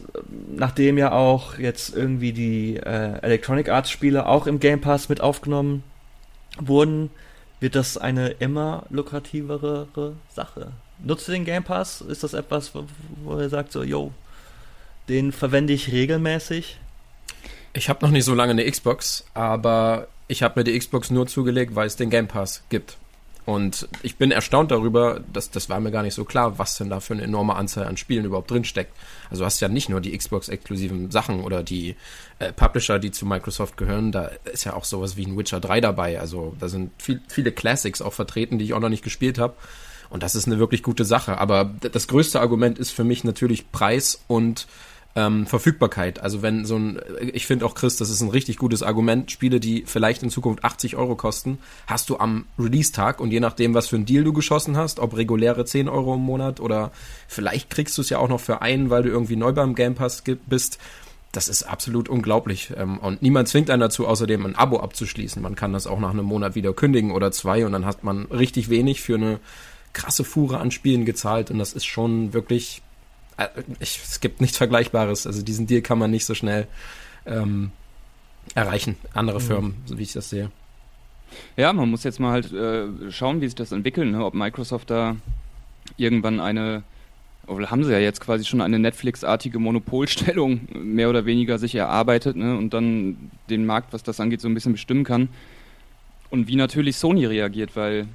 nachdem 0.55 0.97
ja 0.97 1.13
auch 1.13 1.59
jetzt 1.59 1.95
irgendwie 1.95 2.33
die 2.33 2.77
äh, 2.77 3.19
Electronic 3.21 3.69
Arts 3.69 3.91
Spiele 3.91 4.27
auch 4.27 4.47
im 4.47 4.61
Game 4.61 4.81
Pass 4.81 5.09
mit 5.09 5.21
aufgenommen 5.21 5.83
wurden, 6.59 7.11
wird 7.61 7.75
das 7.75 7.99
eine 7.99 8.29
immer 8.29 8.87
lukrativere 8.89 9.89
Sache 10.31 10.73
nutzt 10.99 11.29
ihr 11.29 11.35
den 11.35 11.45
Game 11.45 11.65
Pass? 11.65 12.01
Ist 12.01 12.23
das 12.23 12.35
etwas, 12.35 12.75
wo, 12.75 12.85
wo 13.25 13.39
ihr 13.39 13.49
sagt 13.49 13.73
so, 13.73 13.83
yo, 13.83 14.13
den 15.09 15.33
verwende 15.33 15.73
ich 15.73 15.93
regelmäßig? 15.93 16.79
Ich 17.73 17.89
habe 17.89 18.05
noch 18.05 18.11
nicht 18.11 18.25
so 18.25 18.35
lange 18.35 18.53
eine 18.53 18.71
Xbox, 18.71 19.25
aber 19.35 20.09
ich 20.29 20.43
habe 20.43 20.61
mir 20.61 20.65
die 20.65 20.79
Xbox 20.79 21.11
nur 21.11 21.27
zugelegt, 21.27 21.75
weil 21.75 21.87
es 21.87 21.97
den 21.97 22.11
Game 22.11 22.29
Pass 22.29 22.63
gibt. 22.69 22.97
Und 23.47 23.89
ich 24.03 24.17
bin 24.17 24.33
erstaunt 24.33 24.73
darüber, 24.73 25.21
dass 25.33 25.53
das 25.53 25.69
war 25.69 25.79
mir 25.79 25.93
gar 25.93 26.03
nicht 26.03 26.15
so 26.15 26.25
klar, 26.25 26.59
was 26.59 26.79
denn 26.79 26.91
da 26.91 26.99
für 26.99 27.15
eine 27.15 27.23
enorme 27.23 27.55
Anzahl 27.55 27.87
an 27.87 27.97
Spielen 27.97 28.25
überhaupt 28.25 28.51
drinsteckt. 28.51 28.93
Also 29.31 29.45
hast 29.45 29.61
ja 29.61 29.69
nicht 29.69 29.89
nur 29.89 30.01
die 30.01 30.19
Xbox-exklusiven 30.19 31.13
Sachen 31.13 31.45
oder 31.45 31.63
die 31.63 31.95
äh, 32.41 32.53
Publisher, 32.53 32.99
die 32.99 33.13
zu 33.13 33.25
Microsoft 33.25 33.77
gehören, 33.77 34.11
da 34.11 34.33
ist 34.53 34.65
ja 34.65 34.75
auch 34.75 34.85
sowas 34.85 35.17
wie 35.17 35.27
ein 35.27 35.39
Witcher 35.39 35.61
3 35.61 35.81
dabei. 35.81 36.19
Also 36.19 36.57
da 36.59 36.67
sind 36.67 36.91
viel, 37.01 37.21
viele 37.29 37.53
Classics 37.53 38.03
auch 38.03 38.13
vertreten, 38.13 38.59
die 38.59 38.65
ich 38.65 38.75
auch 38.75 38.81
noch 38.81 38.89
nicht 38.89 39.05
gespielt 39.05 39.39
habe. 39.39 39.55
Und 40.11 40.23
das 40.23 40.35
ist 40.35 40.47
eine 40.47 40.59
wirklich 40.59 40.83
gute 40.83 41.05
Sache. 41.05 41.39
Aber 41.39 41.73
das 41.81 42.09
größte 42.09 42.41
Argument 42.41 42.79
ist 42.79 42.91
für 42.91 43.05
mich 43.05 43.25
natürlich 43.25 43.71
Preis 43.73 44.23
und 44.27 44.67
ähm, 45.17 45.47
Verfügbarkeit. 45.47 46.21
Also 46.21 46.43
wenn 46.43 46.67
so 46.67 46.77
ein, 46.77 47.01
ich 47.33 47.47
finde 47.47 47.65
auch 47.65 47.75
Chris, 47.75 47.97
das 47.97 48.11
ist 48.11 48.21
ein 48.21 48.29
richtig 48.29 48.59
gutes 48.59 48.83
Argument. 48.83 49.31
Spiele, 49.31 49.59
die 49.59 49.85
vielleicht 49.87 50.23
in 50.23 50.31
Zukunft 50.31 50.63
80 50.63 50.97
Euro 50.97 51.17
kosten, 51.17 51.59
hast 51.87 52.11
du 52.11 52.19
am 52.19 52.45
Release-Tag 52.59 53.19
und 53.19 53.33
je 53.33 53.41
nachdem, 53.41 53.73
was 53.73 53.89
für 53.89 53.97
ein 53.97 54.05
Deal 54.05 54.25
du 54.25 54.35
geschossen 54.35 54.77
hast, 54.77 55.01
ob 55.01 55.17
reguläre 55.17 55.65
10 55.65 55.89
Euro 55.89 56.15
im 56.15 56.21
Monat 56.21 56.61
oder 56.61 56.93
vielleicht 57.29 57.71
kriegst 57.71 57.97
du 57.97 58.03
es 58.03 58.11
ja 58.11 58.19
auch 58.19 58.29
noch 58.29 58.41
für 58.41 58.61
einen, 58.61 58.91
weil 58.91 59.03
du 59.03 59.09
irgendwie 59.09 59.37
neu 59.37 59.53
beim 59.53 59.75
Game 59.75 59.95
Pass 59.95 60.23
bist. 60.47 60.79
Das 61.33 61.49
ist 61.49 61.63
absolut 61.63 62.09
unglaublich. 62.11 62.73
Ähm, 62.77 62.99
und 62.99 63.23
niemand 63.23 63.49
zwingt 63.49 63.71
einen 63.71 63.81
dazu, 63.81 64.07
außerdem 64.07 64.45
ein 64.45 64.55
Abo 64.55 64.81
abzuschließen. 64.81 65.41
Man 65.41 65.57
kann 65.57 65.73
das 65.73 65.87
auch 65.87 65.99
nach 65.99 66.11
einem 66.11 66.27
Monat 66.27 66.55
wieder 66.55 66.75
kündigen 66.75 67.11
oder 67.11 67.33
zwei 67.33 67.65
und 67.65 67.73
dann 67.73 67.87
hat 67.87 68.05
man 68.05 68.27
richtig 68.27 68.69
wenig 68.69 69.01
für 69.01 69.15
eine 69.15 69.41
krasse 69.97 70.25
Fuhre 70.25 70.59
an 70.59 70.71
Spielen 70.71 71.07
gezahlt 71.07 71.51
und 71.51 71.59
das 71.59 71.73
ist 71.73 71.87
schon 71.87 72.35
wirklich, 72.35 72.83
äh, 73.39 73.49
ich, 73.81 73.99
es 74.03 74.21
gibt 74.21 74.41
nichts 74.41 74.59
Vergleichbares. 74.59 75.27
Also 75.27 75.43
diesen 75.43 75.67
Deal 75.67 75.81
kann 75.81 75.99
man 75.99 76.11
nicht 76.11 76.27
so 76.27 76.35
schnell 76.35 76.69
ähm, 77.25 77.73
erreichen. 78.55 78.97
Andere 79.15 79.41
mhm. 79.41 79.45
Firmen, 79.45 79.75
so 79.87 79.99
wie 79.99 80.03
ich 80.03 80.13
das 80.13 80.29
sehe. 80.29 80.51
Ja, 81.57 81.73
man 81.73 81.91
muss 81.91 82.05
jetzt 82.05 82.21
mal 82.21 82.31
halt 82.31 82.53
äh, 82.53 83.11
schauen, 83.11 83.41
wie 83.41 83.47
sich 83.47 83.55
das 83.55 83.73
entwickelt, 83.73 84.13
ne? 84.13 84.25
ob 84.25 84.35
Microsoft 84.35 84.91
da 84.91 85.17
irgendwann 85.97 86.41
eine, 86.41 86.83
oder 87.47 87.71
haben 87.71 87.83
sie 87.83 87.91
ja 87.91 87.99
jetzt 87.99 88.21
quasi 88.21 88.45
schon 88.45 88.61
eine 88.61 88.79
Netflix-artige 88.79 89.59
Monopolstellung 89.59 90.69
mehr 90.75 91.09
oder 91.09 91.25
weniger 91.25 91.59
sich 91.59 91.75
erarbeitet 91.75 92.37
ne? 92.37 92.57
und 92.57 92.75
dann 92.75 93.31
den 93.49 93.65
Markt, 93.65 93.93
was 93.93 94.03
das 94.03 94.21
angeht, 94.21 94.43
so 94.43 94.49
ein 94.49 94.55
bisschen 94.55 94.73
bestimmen 94.73 95.05
kann. 95.05 95.31
Und 96.29 96.49
wie 96.49 96.57
natürlich 96.57 96.97
Sony 96.97 97.25
reagiert, 97.25 97.77
weil 97.77 98.07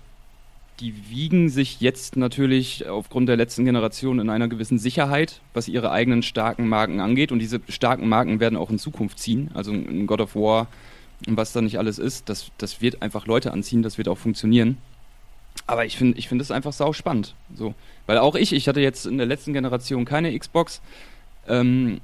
die 0.82 1.10
wiegen 1.10 1.50
sich 1.50 1.80
jetzt 1.80 2.18
natürlich 2.18 2.88
aufgrund 2.88 3.30
der 3.30 3.38
letzten 3.38 3.66
Generation 3.66 4.20
in 4.20 4.30
einer 4.30 4.48
gewissen 4.48 4.80
Sicherheit, 4.80 5.40
was 5.54 5.68
ihre 5.68 5.92
eigenen 5.92 6.24
starken 6.24 6.68
Marken 6.68 7.00
angeht. 7.00 7.32
Und 7.32 7.40
diese 7.40 7.62
starken 7.70 8.10
Marken 8.10 8.40
werden 8.40 8.58
auch 8.58 8.72
in 8.72 8.80
Zukunft 8.80 9.20
ziehen. 9.20 9.52
Also 9.54 9.72
ein 9.72 10.08
God 10.08 10.22
of 10.22 10.36
War 10.36 10.68
und 11.28 11.38
was 11.38 11.54
da 11.54 11.62
nicht 11.62 11.78
alles 11.78 12.00
ist, 12.00 12.30
das, 12.30 12.52
das 12.58 12.82
wird 12.82 13.02
einfach 13.02 13.28
Leute 13.28 13.52
anziehen, 13.52 13.84
das 13.84 13.98
wird 13.98 14.08
auch 14.08 14.18
funktionieren. 14.18 14.78
Aber 15.68 15.86
ich 15.86 15.98
finde 15.98 16.18
ich 16.18 16.28
finde 16.28 16.42
es 16.42 16.52
einfach 16.52 16.74
sau 16.74 16.94
spannend. 16.94 17.36
So. 17.56 17.76
Weil 18.08 18.18
auch 18.18 18.36
ich, 18.36 18.54
ich 18.54 18.68
hatte 18.68 18.82
jetzt 18.82 19.06
in 19.06 19.18
der 19.18 19.28
letzten 19.28 19.54
Generation 19.54 20.06
keine 20.06 20.38
Xbox. 20.38 20.82
Ähm, 21.48 22.02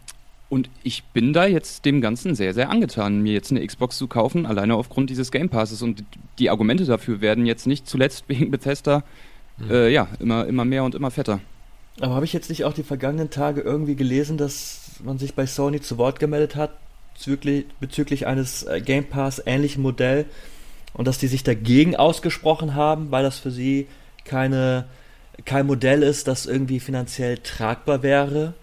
und 0.50 0.70
ich 0.84 1.04
bin 1.04 1.34
da 1.34 1.46
jetzt 1.46 1.84
dem 1.84 2.00
Ganzen 2.00 2.34
sehr, 2.34 2.54
sehr 2.54 2.70
angetan, 2.70 3.22
mir 3.22 3.34
jetzt 3.34 3.52
eine 3.52 3.66
Xbox 3.66 3.98
zu 3.98 4.08
kaufen, 4.08 4.46
alleine 4.46 4.76
aufgrund 4.76 5.10
dieses 5.10 5.32
Game 5.32 5.50
Passes. 5.50 5.82
Und 5.82 6.04
die 6.40 6.50
Argumente 6.50 6.86
dafür 6.86 7.20
werden 7.20 7.46
jetzt 7.46 7.68
nicht 7.68 7.88
zuletzt 7.88 8.26
wegen 8.28 8.50
Bethesda 8.52 9.04
mhm. 9.58 9.72
äh, 9.72 9.90
ja, 9.90 10.08
immer, 10.20 10.46
immer 10.46 10.64
mehr 10.64 10.84
und 10.84 10.96
immer 10.96 11.12
fetter. 11.12 11.42
Aber 12.00 12.16
habe 12.16 12.26
ich 12.26 12.34
jetzt 12.34 12.50
nicht 12.50 12.64
auch 12.64 12.74
die 12.74 12.84
vergangenen 12.84 13.30
Tage 13.30 13.62
irgendwie 13.62 13.96
gelesen, 13.96 14.38
dass 14.38 15.00
man 15.04 15.18
sich 15.18 15.34
bei 15.34 15.46
Sony 15.46 15.82
zu 15.82 15.98
Wort 15.98 16.20
gemeldet 16.20 16.56
hat 16.56 16.72
bezüglich, 17.14 17.66
bezüglich 17.80 18.28
eines 18.28 18.64
äh, 18.64 18.82
Game 18.82 19.06
Pass 19.06 19.42
ähnlichen 19.46 19.82
Modell 19.82 20.26
und 20.94 21.08
dass 21.08 21.18
die 21.18 21.28
sich 21.28 21.44
dagegen 21.44 21.96
ausgesprochen 21.96 22.76
haben, 22.76 23.12
weil 23.12 23.24
das 23.24 23.40
für 23.40 23.52
sie 23.52 23.88
keine, 24.24 24.86
kein 25.44 25.66
Modell 25.66 26.04
ist, 26.04 26.28
das 26.28 26.46
irgendwie 26.46 26.80
finanziell 26.80 27.40
tragbar 27.40 28.04
wäre? 28.04 28.54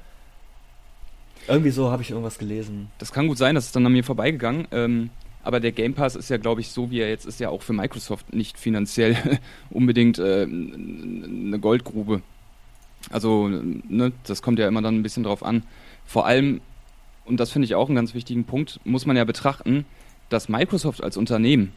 Irgendwie 1.46 1.70
so 1.70 1.90
habe 1.90 2.02
ich 2.02 2.10
irgendwas 2.10 2.38
gelesen. 2.38 2.90
Das 2.98 3.12
kann 3.12 3.28
gut 3.28 3.38
sein, 3.38 3.54
das 3.54 3.66
ist 3.66 3.76
dann 3.76 3.84
an 3.86 3.92
mir 3.92 4.04
vorbeigegangen. 4.04 4.66
Ähm, 4.72 5.10
aber 5.42 5.60
der 5.60 5.72
Game 5.72 5.94
Pass 5.94 6.16
ist 6.16 6.30
ja, 6.30 6.38
glaube 6.38 6.62
ich, 6.62 6.70
so 6.70 6.90
wie 6.90 7.00
er 7.00 7.08
jetzt 7.10 7.26
ist, 7.26 7.38
ja 7.38 7.50
auch 7.50 7.62
für 7.62 7.74
Microsoft 7.74 8.32
nicht 8.32 8.58
finanziell 8.58 9.16
unbedingt 9.70 10.18
äh, 10.18 10.44
eine 10.44 11.58
Goldgrube. 11.60 12.22
Also, 13.10 13.48
ne, 13.48 14.12
das 14.26 14.40
kommt 14.40 14.58
ja 14.58 14.66
immer 14.66 14.80
dann 14.80 14.96
ein 14.96 15.02
bisschen 15.02 15.24
drauf 15.24 15.42
an. 15.42 15.62
Vor 16.06 16.26
allem, 16.26 16.62
und 17.26 17.38
das 17.38 17.50
finde 17.50 17.66
ich 17.66 17.74
auch 17.74 17.88
einen 17.88 17.96
ganz 17.96 18.14
wichtigen 18.14 18.44
Punkt, 18.44 18.80
muss 18.84 19.04
man 19.04 19.16
ja 19.16 19.24
betrachten, 19.24 19.84
dass 20.30 20.48
Microsoft 20.48 21.04
als 21.04 21.18
Unternehmen, 21.18 21.72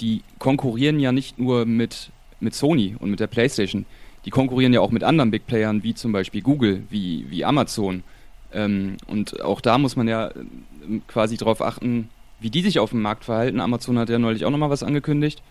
die 0.00 0.22
konkurrieren 0.38 1.00
ja 1.00 1.10
nicht 1.10 1.38
nur 1.38 1.66
mit, 1.66 2.10
mit 2.38 2.54
Sony 2.54 2.94
und 2.98 3.10
mit 3.10 3.18
der 3.18 3.26
PlayStation, 3.26 3.84
die 4.24 4.30
konkurrieren 4.30 4.72
ja 4.72 4.80
auch 4.80 4.90
mit 4.92 5.02
anderen 5.02 5.32
Big 5.32 5.46
Playern 5.46 5.82
wie 5.82 5.94
zum 5.94 6.12
Beispiel 6.12 6.42
Google, 6.42 6.84
wie, 6.90 7.28
wie 7.30 7.44
Amazon 7.44 8.04
ähm, 8.52 8.96
und 9.06 9.40
auch 9.42 9.60
da 9.60 9.78
muss 9.78 9.96
man 9.96 10.08
ja 10.08 10.30
ähm, 10.34 11.02
quasi 11.06 11.36
darauf 11.36 11.62
achten, 11.62 12.08
wie 12.40 12.50
die 12.50 12.62
sich 12.62 12.78
auf 12.78 12.90
dem 12.90 13.02
Markt 13.02 13.24
verhalten. 13.24 13.60
Amazon 13.60 13.98
hat 13.98 14.08
ja 14.08 14.18
neulich 14.18 14.44
auch 14.44 14.50
nochmal 14.50 14.70
was 14.70 14.82
angekündigt. 14.82 15.42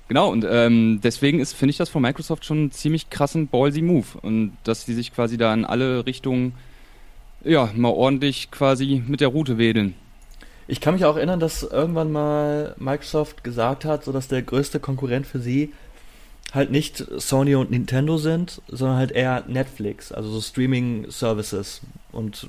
Genau, 0.09 0.31
und 0.31 0.47
ähm, 0.49 1.01
deswegen 1.03 1.41
ist, 1.41 1.55
finde 1.55 1.71
ich 1.71 1.79
das 1.79 1.89
von 1.89 2.03
Microsoft 2.03 2.45
schon 2.45 2.59
einen 2.59 2.73
ziemlich 2.73 3.09
krassen 3.09 3.49
ballsy 3.49 3.81
Move. 3.81 4.19
Und 4.21 4.53
dass 4.65 4.85
die 4.85 4.93
sich 4.93 5.15
quasi 5.15 5.39
da 5.39 5.55
in 5.55 5.65
alle 5.65 6.05
Richtungen, 6.05 6.53
ja, 7.43 7.71
mal 7.75 7.89
ordentlich 7.89 8.51
quasi 8.51 9.03
mit 9.07 9.21
der 9.21 9.29
Route 9.29 9.57
wedeln. 9.59 9.95
Ich 10.67 10.81
kann 10.81 10.95
mich 10.95 11.05
auch 11.05 11.17
erinnern, 11.17 11.41
dass 11.41 11.63
irgendwann 11.63 12.11
mal 12.11 12.75
Microsoft 12.79 13.45
gesagt 13.45 13.85
hat, 13.85 14.05
so 14.05 14.13
dass 14.13 14.29
der 14.29 14.43
größte 14.43 14.81
Konkurrent 14.81 15.27
für 15.27 15.41
sie 15.41 15.73
halt 16.55 16.71
nicht 16.71 17.05
Sony 17.19 17.57
und 17.57 17.71
Nintendo 17.71 18.17
sind, 18.17 18.63
sondern 18.69 18.97
halt 18.97 19.11
eher 19.11 19.45
Netflix, 19.49 20.13
also 20.13 20.31
so 20.31 20.41
Streaming 20.41 21.11
Services. 21.11 21.81
Und 22.13 22.49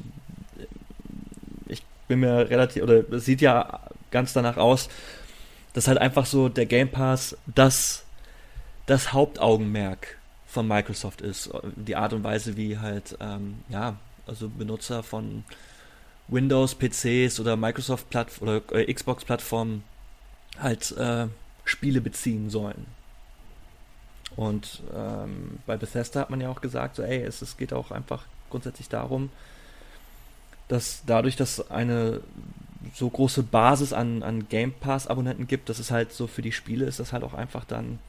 ich 1.67 1.83
bin 2.07 2.19
mir 2.19 2.49
relativ, 2.49 2.83
oder 2.83 3.03
es 3.11 3.25
sieht 3.25 3.41
ja 3.41 3.79
ganz 4.11 4.31
danach 4.31 4.57
aus, 4.57 4.89
dass 5.73 5.87
halt 5.87 5.97
einfach 5.97 6.25
so 6.25 6.49
der 6.49 6.67
Game 6.67 6.89
Pass 6.89 7.35
das, 7.47 8.05
das 8.85 9.11
Hauptaugenmerk 9.11 10.17
von 10.45 10.67
Microsoft 10.67 11.21
ist. 11.21 11.49
Die 11.75 11.95
Art 11.95 12.13
und 12.13 12.23
Weise, 12.23 12.55
wie 12.55 12.77
halt, 12.77 13.17
ähm, 13.19 13.55
ja, 13.69 13.97
also 14.27 14.47
Benutzer 14.47 15.03
von 15.03 15.43
Windows-PCs 16.27 17.39
oder 17.39 17.55
Microsoft 17.55 18.09
Platt 18.09 18.29
oder 18.39 18.61
äh, 18.71 18.91
Xbox-Plattformen 18.91 19.83
halt 20.59 20.91
äh, 20.97 21.27
Spiele 21.63 22.01
beziehen 22.01 22.49
sollen. 22.49 22.85
Und 24.35 24.81
ähm, 24.93 25.59
bei 25.65 25.77
Bethesda 25.77 26.21
hat 26.21 26.29
man 26.29 26.41
ja 26.41 26.49
auch 26.49 26.61
gesagt, 26.61 26.97
so, 26.97 27.03
ey, 27.03 27.21
es, 27.21 27.41
es 27.41 27.57
geht 27.57 27.73
auch 27.73 27.91
einfach 27.91 28.25
grundsätzlich 28.49 28.89
darum, 28.89 29.29
dass 30.67 31.03
dadurch, 31.05 31.35
dass 31.35 31.71
eine 31.71 32.21
so 32.93 33.09
große 33.09 33.43
Basis 33.43 33.93
an, 33.93 34.23
an 34.23 34.47
Game 34.49 34.73
Pass-Abonnenten 34.73 35.47
gibt, 35.47 35.69
dass 35.69 35.79
es 35.79 35.91
halt 35.91 36.11
so 36.11 36.27
für 36.27 36.41
die 36.41 36.51
Spiele 36.51 36.85
ist, 36.85 36.99
das 36.99 37.13
halt 37.13 37.23
auch 37.23 37.33
einfach 37.33 37.65
dann 37.65 37.99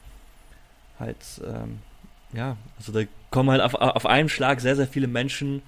halt, 0.99 1.17
ähm, 1.47 1.79
ja, 2.33 2.57
also 2.79 2.93
da 2.93 3.01
kommen 3.31 3.51
halt 3.51 3.63
auf, 3.63 3.75
auf 3.75 4.07
einen 4.07 4.29
Schlag 4.29 4.61
sehr, 4.61 4.77
sehr 4.77 4.87
viele 4.87 5.07
Menschen 5.07 5.63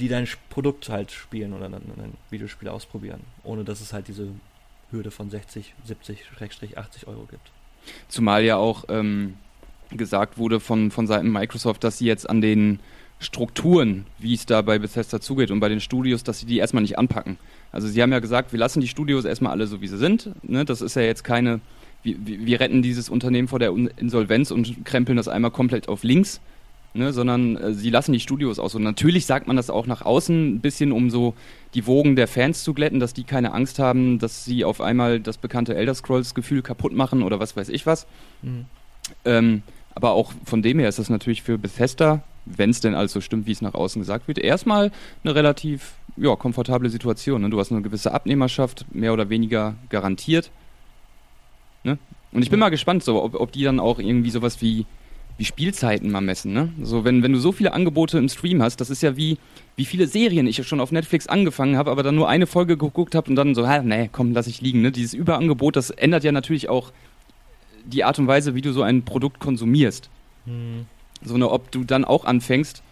die 0.00 0.08
dein 0.08 0.26
Produkt 0.48 0.88
halt 0.88 1.12
spielen 1.12 1.52
oder 1.52 1.66
ein 1.66 2.14
Videospiel 2.30 2.68
ausprobieren, 2.68 3.20
ohne 3.44 3.64
dass 3.64 3.80
es 3.80 3.92
halt 3.92 4.08
diese 4.08 4.28
Hürde 4.90 5.10
von 5.10 5.30
60, 5.30 5.74
70, 5.84 6.26
80 6.76 7.06
Euro 7.06 7.26
gibt. 7.30 7.52
Zumal 8.08 8.44
ja 8.44 8.56
auch 8.56 8.84
ähm, 8.88 9.34
gesagt 9.90 10.38
wurde 10.38 10.60
von, 10.60 10.90
von 10.90 11.06
Seiten 11.06 11.30
Microsoft, 11.30 11.84
dass 11.84 11.98
sie 11.98 12.06
jetzt 12.06 12.28
an 12.28 12.40
den 12.40 12.80
Strukturen, 13.18 14.06
wie 14.18 14.34
es 14.34 14.46
da 14.46 14.62
bei 14.62 14.78
Bethesda 14.78 15.20
zugeht 15.20 15.50
und 15.50 15.60
bei 15.60 15.68
den 15.68 15.80
Studios, 15.80 16.24
dass 16.24 16.40
sie 16.40 16.46
die 16.46 16.58
erstmal 16.58 16.82
nicht 16.82 16.98
anpacken. 16.98 17.38
Also 17.70 17.86
sie 17.86 18.00
haben 18.02 18.12
ja 18.12 18.18
gesagt, 18.18 18.52
wir 18.52 18.58
lassen 18.58 18.80
die 18.80 18.88
Studios 18.88 19.24
erstmal 19.24 19.52
alle 19.52 19.66
so, 19.66 19.80
wie 19.80 19.88
sie 19.88 19.98
sind. 19.98 20.30
Ne? 20.42 20.64
Das 20.64 20.80
ist 20.80 20.96
ja 20.96 21.02
jetzt 21.02 21.22
keine, 21.22 21.60
wir, 22.02 22.16
wir 22.24 22.60
retten 22.60 22.82
dieses 22.82 23.10
Unternehmen 23.10 23.48
vor 23.48 23.58
der 23.58 23.72
Insolvenz 23.98 24.50
und 24.50 24.84
krempeln 24.86 25.16
das 25.16 25.28
einmal 25.28 25.50
komplett 25.50 25.88
auf 25.88 26.02
links, 26.02 26.40
ne, 26.94 27.12
sondern 27.12 27.56
äh, 27.56 27.72
sie 27.72 27.90
lassen 27.90 28.12
die 28.12 28.20
Studios 28.20 28.58
aus. 28.58 28.74
Und 28.74 28.82
natürlich 28.82 29.26
sagt 29.26 29.46
man 29.46 29.56
das 29.56 29.70
auch 29.70 29.86
nach 29.86 30.02
außen 30.02 30.54
ein 30.54 30.60
bisschen, 30.60 30.92
um 30.92 31.10
so 31.10 31.34
die 31.74 31.86
Wogen 31.86 32.16
der 32.16 32.28
Fans 32.28 32.64
zu 32.64 32.74
glätten, 32.74 33.00
dass 33.00 33.14
die 33.14 33.24
keine 33.24 33.52
Angst 33.52 33.78
haben, 33.78 34.18
dass 34.18 34.44
sie 34.44 34.64
auf 34.64 34.80
einmal 34.80 35.20
das 35.20 35.38
bekannte 35.38 35.74
Elder 35.74 35.94
Scrolls-Gefühl 35.94 36.62
kaputt 36.62 36.92
machen 36.92 37.22
oder 37.22 37.40
was 37.40 37.56
weiß 37.56 37.68
ich 37.68 37.86
was. 37.86 38.06
Mhm. 38.42 38.66
Ähm, 39.24 39.62
aber 39.94 40.12
auch 40.12 40.32
von 40.44 40.62
dem 40.62 40.78
her 40.78 40.88
ist 40.88 40.98
das 40.98 41.10
natürlich 41.10 41.42
für 41.42 41.58
Bethesda, 41.58 42.22
wenn 42.44 42.70
es 42.70 42.80
denn 42.80 42.94
also 42.94 43.20
stimmt, 43.20 43.46
wie 43.46 43.52
es 43.52 43.62
nach 43.62 43.74
außen 43.74 44.00
gesagt 44.00 44.28
wird, 44.28 44.38
erstmal 44.38 44.92
eine 45.24 45.34
relativ 45.34 45.94
ja, 46.16 46.36
komfortable 46.36 46.90
Situation. 46.90 47.42
Ne? 47.42 47.50
Du 47.50 47.58
hast 47.58 47.72
eine 47.72 47.82
gewisse 47.82 48.12
Abnehmerschaft, 48.12 48.86
mehr 48.92 49.12
oder 49.12 49.28
weniger 49.28 49.74
garantiert. 49.88 50.50
Ne? 51.84 51.98
Und 52.32 52.42
ich 52.42 52.50
bin 52.50 52.60
mal 52.60 52.68
gespannt, 52.68 53.02
so, 53.02 53.22
ob, 53.22 53.34
ob 53.34 53.52
die 53.52 53.64
dann 53.64 53.80
auch 53.80 53.98
irgendwie 53.98 54.30
sowas 54.30 54.60
wie 54.60 54.86
wie 55.40 55.46
Spielzeiten 55.46 56.10
mal 56.10 56.20
messen, 56.20 56.52
ne? 56.52 56.68
So, 56.82 57.02
wenn, 57.06 57.22
wenn 57.22 57.32
du 57.32 57.38
so 57.38 57.50
viele 57.50 57.72
Angebote 57.72 58.18
im 58.18 58.28
Stream 58.28 58.62
hast, 58.62 58.76
das 58.76 58.90
ist 58.90 59.02
ja 59.02 59.16
wie, 59.16 59.38
wie 59.74 59.86
viele 59.86 60.06
Serien 60.06 60.46
ich 60.46 60.66
schon 60.66 60.80
auf 60.80 60.92
Netflix 60.92 61.26
angefangen 61.28 61.78
habe, 61.78 61.90
aber 61.90 62.02
dann 62.02 62.14
nur 62.14 62.28
eine 62.28 62.46
Folge 62.46 62.76
geguckt 62.76 63.14
habe 63.14 63.30
und 63.30 63.36
dann 63.36 63.54
so, 63.54 63.66
ha, 63.66 63.80
nee, 63.80 64.10
komm, 64.12 64.32
lass 64.32 64.46
ich 64.46 64.60
liegen, 64.60 64.82
ne? 64.82 64.92
Dieses 64.92 65.14
Überangebot, 65.14 65.76
das 65.76 65.88
ändert 65.88 66.24
ja 66.24 66.32
natürlich 66.32 66.68
auch 66.68 66.92
die 67.86 68.04
Art 68.04 68.18
und 68.18 68.26
Weise, 68.26 68.54
wie 68.54 68.60
du 68.60 68.74
so 68.74 68.82
ein 68.82 69.02
Produkt 69.06 69.40
konsumierst. 69.40 70.10
Hm. 70.44 70.84
So, 71.22 71.38
ne, 71.38 71.50
ob 71.50 71.70
du 71.70 71.84
dann 71.84 72.04
auch 72.04 72.26
anfängst, 72.26 72.82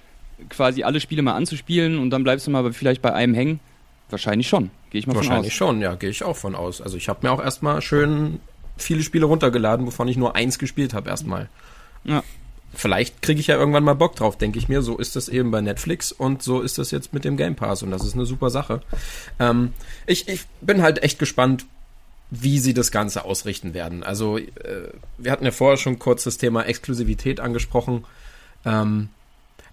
quasi 0.49 0.85
alle 0.85 1.01
Spiele 1.01 1.21
mal 1.21 1.35
anzuspielen 1.35 1.99
und 1.99 2.09
dann 2.09 2.23
bleibst 2.25 2.47
du 2.47 2.51
mal 2.51 2.73
vielleicht 2.73 3.03
bei 3.03 3.13
einem 3.13 3.35
hängen. 3.35 3.61
Wahrscheinlich 4.09 4.49
schon, 4.49 4.71
gehe 4.89 5.01
ich 5.01 5.07
mal 5.07 5.13
von 5.13 5.21
aus. 5.21 5.29
Wahrscheinlich 5.29 5.55
schon, 5.55 5.83
ja, 5.83 5.97
gehe 5.97 6.09
ich 6.09 6.25
auch 6.25 6.37
von 6.37 6.55
aus. 6.55 6.81
Also 6.81 6.97
ich 6.97 7.11
habe 7.11 7.27
mir 7.27 7.31
auch 7.31 7.45
erstmal 7.45 7.83
schön 7.83 8.41
viele 8.79 9.03
Spiele 9.03 9.27
runtergeladen, 9.27 9.85
wovon 9.85 10.09
ich 10.09 10.17
nur 10.17 10.35
eins 10.35 10.59
gespielt 10.59 10.95
habe 10.95 11.11
erstmal. 11.11 11.51
Ja. 12.09 12.25
Vielleicht 12.75 13.23
kriege 13.23 13.41
ich 13.41 13.47
ja 13.47 13.57
irgendwann 13.57 13.85
mal 13.85 13.95
Bock 13.95 14.15
drauf, 14.15 14.37
denke 14.37 14.59
ich 14.59 14.69
mir. 14.69 14.83
So 14.83 14.99
ist 14.99 15.17
das 15.17 15.29
eben 15.29 15.51
bei 15.51 15.61
Netflix 15.61 16.13
und 16.13 16.43
so 16.43 16.61
ist 16.61 16.79
das 16.79 16.91
jetzt 16.91 17.13
mit 17.13 17.25
dem 17.25 17.37
Game 17.37 17.57
Pass 17.57 17.83
und 17.83 17.91
das 17.91 18.05
ist 18.05 18.15
eine 18.15 18.27
super 18.27 18.51
Sache. 18.51 18.83
Ähm, 19.39 19.73
ich, 20.07 20.29
ich 20.29 20.43
bin 20.61 20.83
halt 20.83 21.03
echt 21.03 21.19
gespannt, 21.19 21.67
wie 22.31 22.59
sie 22.59 22.75
das 22.75 22.91
Ganze 22.91 23.25
ausrichten 23.25 23.73
werden. 23.73 24.03
Also, 24.03 24.37
äh, 24.39 24.45
wir 25.17 25.33
hatten 25.33 25.45
ja 25.45 25.51
vorher 25.51 25.79
schon 25.79 25.99
kurz 25.99 26.25
das 26.25 26.37
Thema 26.37 26.63
Exklusivität 26.65 27.41
angesprochen. 27.41 28.05
Ähm, 28.65 29.09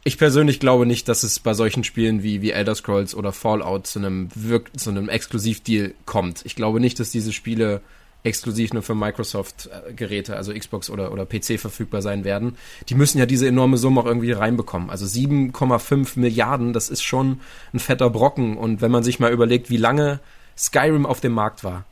ich 0.04 0.18
persönlich 0.18 0.60
glaube 0.60 0.86
nicht, 0.86 1.10
dass 1.10 1.24
es 1.24 1.40
bei 1.40 1.54
solchen 1.54 1.84
Spielen 1.84 2.24
wie, 2.24 2.42
wie 2.42 2.52
Elder 2.52 2.76
Scrolls 2.76 3.16
oder 3.16 3.32
Fallout 3.32 3.88
zu 3.88 4.00
einem, 4.00 4.30
zu 4.78 4.90
einem 4.90 5.10
Exklusivdeal 5.10 5.94
kommt. 6.06 6.46
Ich 6.46 6.56
glaube 6.56 6.80
nicht, 6.80 7.00
dass 7.00 7.10
diese 7.10 7.34
Spiele 7.34 7.82
exklusiv 8.26 8.74
nur 8.74 8.84
für 8.84 8.96
Microsoft-Geräte, 8.96 10.36
also 10.36 10.54
Xbox 10.54 10.90
oder, 10.90 11.12
oder 11.12 11.26
PC 11.26 11.60
verfügbar 11.60 12.02
sein 12.02 12.24
werden. 12.24 12.58
Die 12.90 12.96
müssen 12.96 13.20
ja 13.20 13.26
diese 13.26 13.48
enorme 13.48 13.78
Summe 13.78 14.02
auch 14.02 14.06
irgendwie 14.06 14.32
reinbekommen. 14.32 14.90
Also 14.90 15.06
7,5 15.06 16.20
Milliarden, 16.20 16.74
das 16.74 16.90
ist 16.90 17.04
schon 17.04 17.40
ein 17.74 17.80
fetter 17.80 18.10
Brocken. 18.10 18.58
Und 18.58 18.82
wenn 18.82 18.92
man 18.92 19.04
sich 19.04 19.20
mal 19.20 19.32
überlegt, 19.32 19.70
wie 19.70 19.78
lange 19.78 20.20
Skyrim 20.58 21.06
auf 21.06 21.22
dem 21.22 21.34
Markt 21.34 21.64
war, 21.64 21.86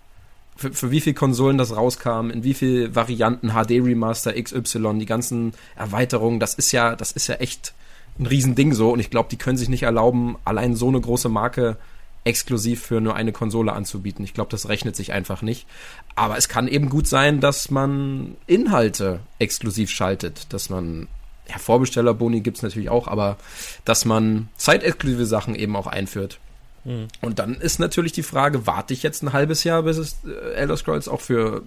für, 0.55 0.71
für 0.71 0.91
wie 0.91 1.01
viele 1.01 1.15
Konsolen 1.15 1.57
das 1.57 1.75
rauskam, 1.75 2.29
in 2.29 2.43
wie 2.43 2.53
viele 2.53 2.95
Varianten 2.95 3.49
HD 3.49 3.71
Remaster 3.71 4.33
XY, 4.33 4.99
die 4.99 5.05
ganzen 5.05 5.53
Erweiterungen, 5.75 6.39
das 6.39 6.53
ist 6.53 6.71
ja, 6.71 6.95
das 6.95 7.11
ist 7.11 7.27
ja 7.27 7.35
echt 7.35 7.73
ein 8.19 8.25
Riesending 8.25 8.73
so. 8.73 8.91
Und 8.91 8.99
ich 8.99 9.09
glaube, 9.09 9.29
die 9.29 9.37
können 9.37 9.57
sich 9.57 9.69
nicht 9.69 9.83
erlauben, 9.83 10.37
allein 10.45 10.75
so 10.75 10.87
eine 10.87 11.01
große 11.01 11.29
Marke 11.29 11.77
exklusiv 12.23 12.81
für 12.81 13.01
nur 13.01 13.15
eine 13.15 13.31
Konsole 13.31 13.73
anzubieten. 13.73 14.23
Ich 14.23 14.33
glaube, 14.33 14.51
das 14.51 14.69
rechnet 14.69 14.95
sich 14.95 15.11
einfach 15.11 15.41
nicht. 15.41 15.67
Aber 16.15 16.37
es 16.37 16.47
kann 16.47 16.67
eben 16.67 16.89
gut 16.89 17.07
sein, 17.07 17.39
dass 17.41 17.69
man 17.69 18.35
Inhalte 18.47 19.19
exklusiv 19.39 19.89
schaltet, 19.89 20.53
dass 20.53 20.69
man 20.69 21.07
ja, 21.49 21.57
Vorbestellerboni 21.57 22.41
gibt's 22.41 22.61
natürlich 22.61 22.89
auch, 22.89 23.07
aber 23.07 23.37
dass 23.83 24.05
man 24.05 24.49
zeitexklusive 24.55 25.25
Sachen 25.25 25.55
eben 25.55 25.75
auch 25.75 25.87
einführt. 25.87 26.39
Mhm. 26.85 27.07
Und 27.21 27.39
dann 27.39 27.55
ist 27.55 27.79
natürlich 27.79 28.13
die 28.13 28.23
Frage, 28.23 28.65
warte 28.65 28.93
ich 28.93 29.03
jetzt 29.03 29.23
ein 29.23 29.33
halbes 29.33 29.63
Jahr, 29.63 29.83
bis 29.83 29.97
es 29.97 30.17
äh, 30.25 30.53
Elder 30.53 30.77
Scrolls 30.77 31.07
auch 31.07 31.21
für 31.21 31.63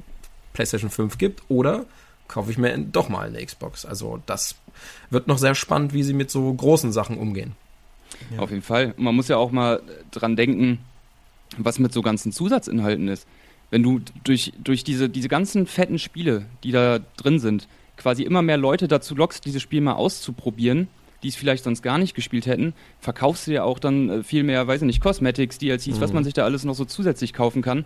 PlayStation 0.55 0.91
5 0.91 1.19
gibt, 1.19 1.43
oder 1.49 1.85
kaufe 2.29 2.51
ich 2.51 2.59
mir 2.59 2.77
doch 2.79 3.09
mal 3.09 3.27
eine 3.27 3.45
Xbox? 3.45 3.85
Also 3.85 4.23
das 4.27 4.57
wird 5.11 5.29
noch 5.29 5.39
sehr 5.39 5.55
spannend, 5.55 5.93
wie 5.93 6.03
sie 6.03 6.15
mit 6.15 6.31
so 6.31 6.53
großen 6.53 6.93
Sachen 6.93 7.19
umgehen. 7.19 7.55
Ja. 8.35 8.41
Auf 8.41 8.51
jeden 8.51 8.63
Fall. 8.63 8.95
Man 8.97 9.15
muss 9.15 9.29
ja 9.29 9.37
auch 9.37 9.51
mal 9.51 9.83
dran 10.11 10.37
denken, 10.37 10.79
was 11.59 11.79
mit 11.79 11.93
so 11.93 12.03
ganzen 12.03 12.33
Zusatzinhalten 12.33 13.09
ist. 13.09 13.27
Wenn 13.71 13.83
du 13.83 14.01
durch, 14.25 14.53
durch 14.63 14.85
diese, 14.85 15.09
diese 15.09 15.29
ganzen 15.29 15.67
fetten 15.67 15.99
Spiele, 15.99 16.47
die 16.63 16.73
da 16.73 17.01
drin 17.17 17.39
sind, 17.39 17.69
quasi 17.97 18.23
immer 18.23 18.43
mehr 18.43 18.57
Leute 18.57 18.89
dazu 18.89 19.15
lockst, 19.15 19.45
dieses 19.45 19.63
Spiel 19.63 19.81
mal 19.81 19.95
auszuprobieren, 19.95 20.89
die 21.23 21.29
es 21.29 21.37
vielleicht 21.37 21.65
sonst 21.65 21.83
gar 21.83 21.99
nicht 21.99 22.15
gespielt 22.15 22.47
hätten, 22.47 22.75
verkaufst 23.01 23.47
du 23.47 23.53
ja 23.53 23.65
auch 23.65 23.79
dann 23.79 24.09
äh, 24.09 24.23
viel 24.23 24.43
mehr, 24.43 24.67
weiß 24.67 24.83
ich 24.83 24.87
nicht, 24.87 25.01
Cosmetics, 25.01 25.59
DLCs, 25.59 25.87
mhm. 25.87 26.01
was 26.01 26.13
man 26.13 26.25
sich 26.25 26.35
da 26.35 26.45
alles 26.45 26.65
noch 26.65 26.75
so 26.75 26.85
zusätzlich 26.85 27.33
kaufen 27.33 27.63
kann, 27.63 27.85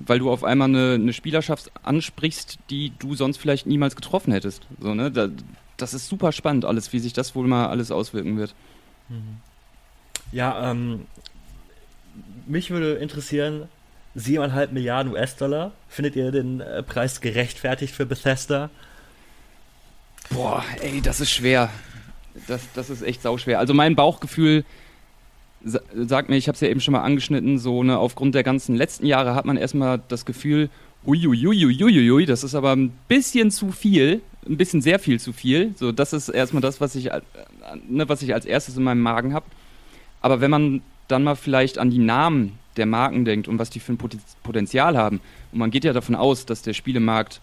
weil 0.00 0.20
du 0.20 0.30
auf 0.30 0.44
einmal 0.44 0.68
eine, 0.68 0.94
eine 0.94 1.12
Spielerschaft 1.12 1.72
ansprichst, 1.82 2.58
die 2.70 2.92
du 2.98 3.14
sonst 3.14 3.36
vielleicht 3.36 3.66
niemals 3.66 3.96
getroffen 3.96 4.32
hättest. 4.32 4.66
So, 4.80 4.94
ne? 4.94 5.10
Da, 5.10 5.28
das 5.76 5.92
ist 5.92 6.08
super 6.08 6.32
spannend, 6.32 6.64
alles, 6.64 6.92
wie 6.92 6.98
sich 6.98 7.12
das 7.12 7.34
wohl 7.34 7.46
mal 7.46 7.66
alles 7.66 7.90
auswirken 7.90 8.38
wird. 8.38 8.54
Mhm. 9.08 9.38
Ja, 10.32 10.70
ähm, 10.70 11.06
mich 12.46 12.70
würde 12.70 12.94
interessieren, 12.94 13.68
7,5 14.16 14.72
Milliarden 14.72 15.12
US-Dollar. 15.12 15.72
Findet 15.88 16.16
ihr 16.16 16.30
den 16.30 16.60
äh, 16.60 16.82
Preis 16.82 17.20
gerechtfertigt 17.20 17.94
für 17.94 18.06
Bethesda? 18.06 18.70
Boah, 20.30 20.64
ey, 20.82 21.00
das 21.00 21.20
ist 21.20 21.30
schwer. 21.30 21.70
Das, 22.46 22.62
das 22.74 22.90
ist 22.90 23.02
echt 23.02 23.22
sauschwer. 23.22 23.58
Also 23.58 23.74
mein 23.74 23.96
Bauchgefühl 23.96 24.64
sagt 25.62 26.28
mir, 26.28 26.36
ich 26.36 26.46
habe 26.48 26.54
es 26.54 26.60
ja 26.60 26.68
eben 26.68 26.80
schon 26.80 26.92
mal 26.92 27.02
angeschnitten, 27.02 27.58
so 27.58 27.82
ne, 27.82 27.98
aufgrund 27.98 28.34
der 28.34 28.44
ganzen 28.44 28.76
letzten 28.76 29.06
Jahre 29.06 29.34
hat 29.34 29.44
man 29.44 29.56
erstmal 29.56 30.00
das 30.08 30.24
Gefühl, 30.24 30.70
uiuiuiuiui, 31.04 32.26
das 32.26 32.44
ist 32.44 32.54
aber 32.54 32.76
ein 32.76 32.90
bisschen 33.08 33.50
zu 33.50 33.72
viel, 33.72 34.20
ein 34.46 34.56
bisschen 34.56 34.82
sehr 34.82 34.98
viel 34.98 35.18
zu 35.18 35.32
viel. 35.32 35.74
So, 35.76 35.90
das 35.90 36.12
ist 36.12 36.28
erstmal 36.28 36.60
das, 36.60 36.80
was 36.80 36.94
ich, 36.94 37.10
äh, 37.10 37.20
ne, 37.88 38.08
was 38.08 38.22
ich 38.22 38.34
als 38.34 38.46
erstes 38.46 38.76
in 38.76 38.84
meinem 38.84 39.00
Magen 39.00 39.34
habe. 39.34 39.46
Aber 40.20 40.40
wenn 40.40 40.50
man 40.50 40.82
dann 41.08 41.24
mal 41.24 41.36
vielleicht 41.36 41.78
an 41.78 41.90
die 41.90 41.98
Namen 41.98 42.58
der 42.76 42.86
Marken 42.86 43.24
denkt 43.24 43.48
und 43.48 43.58
was 43.58 43.70
die 43.70 43.80
für 43.80 43.92
ein 43.92 43.98
Potenzial 44.42 44.96
haben, 44.96 45.20
und 45.52 45.58
man 45.58 45.70
geht 45.70 45.84
ja 45.84 45.92
davon 45.92 46.14
aus, 46.14 46.46
dass 46.46 46.62
der 46.62 46.74
Spielemarkt 46.74 47.40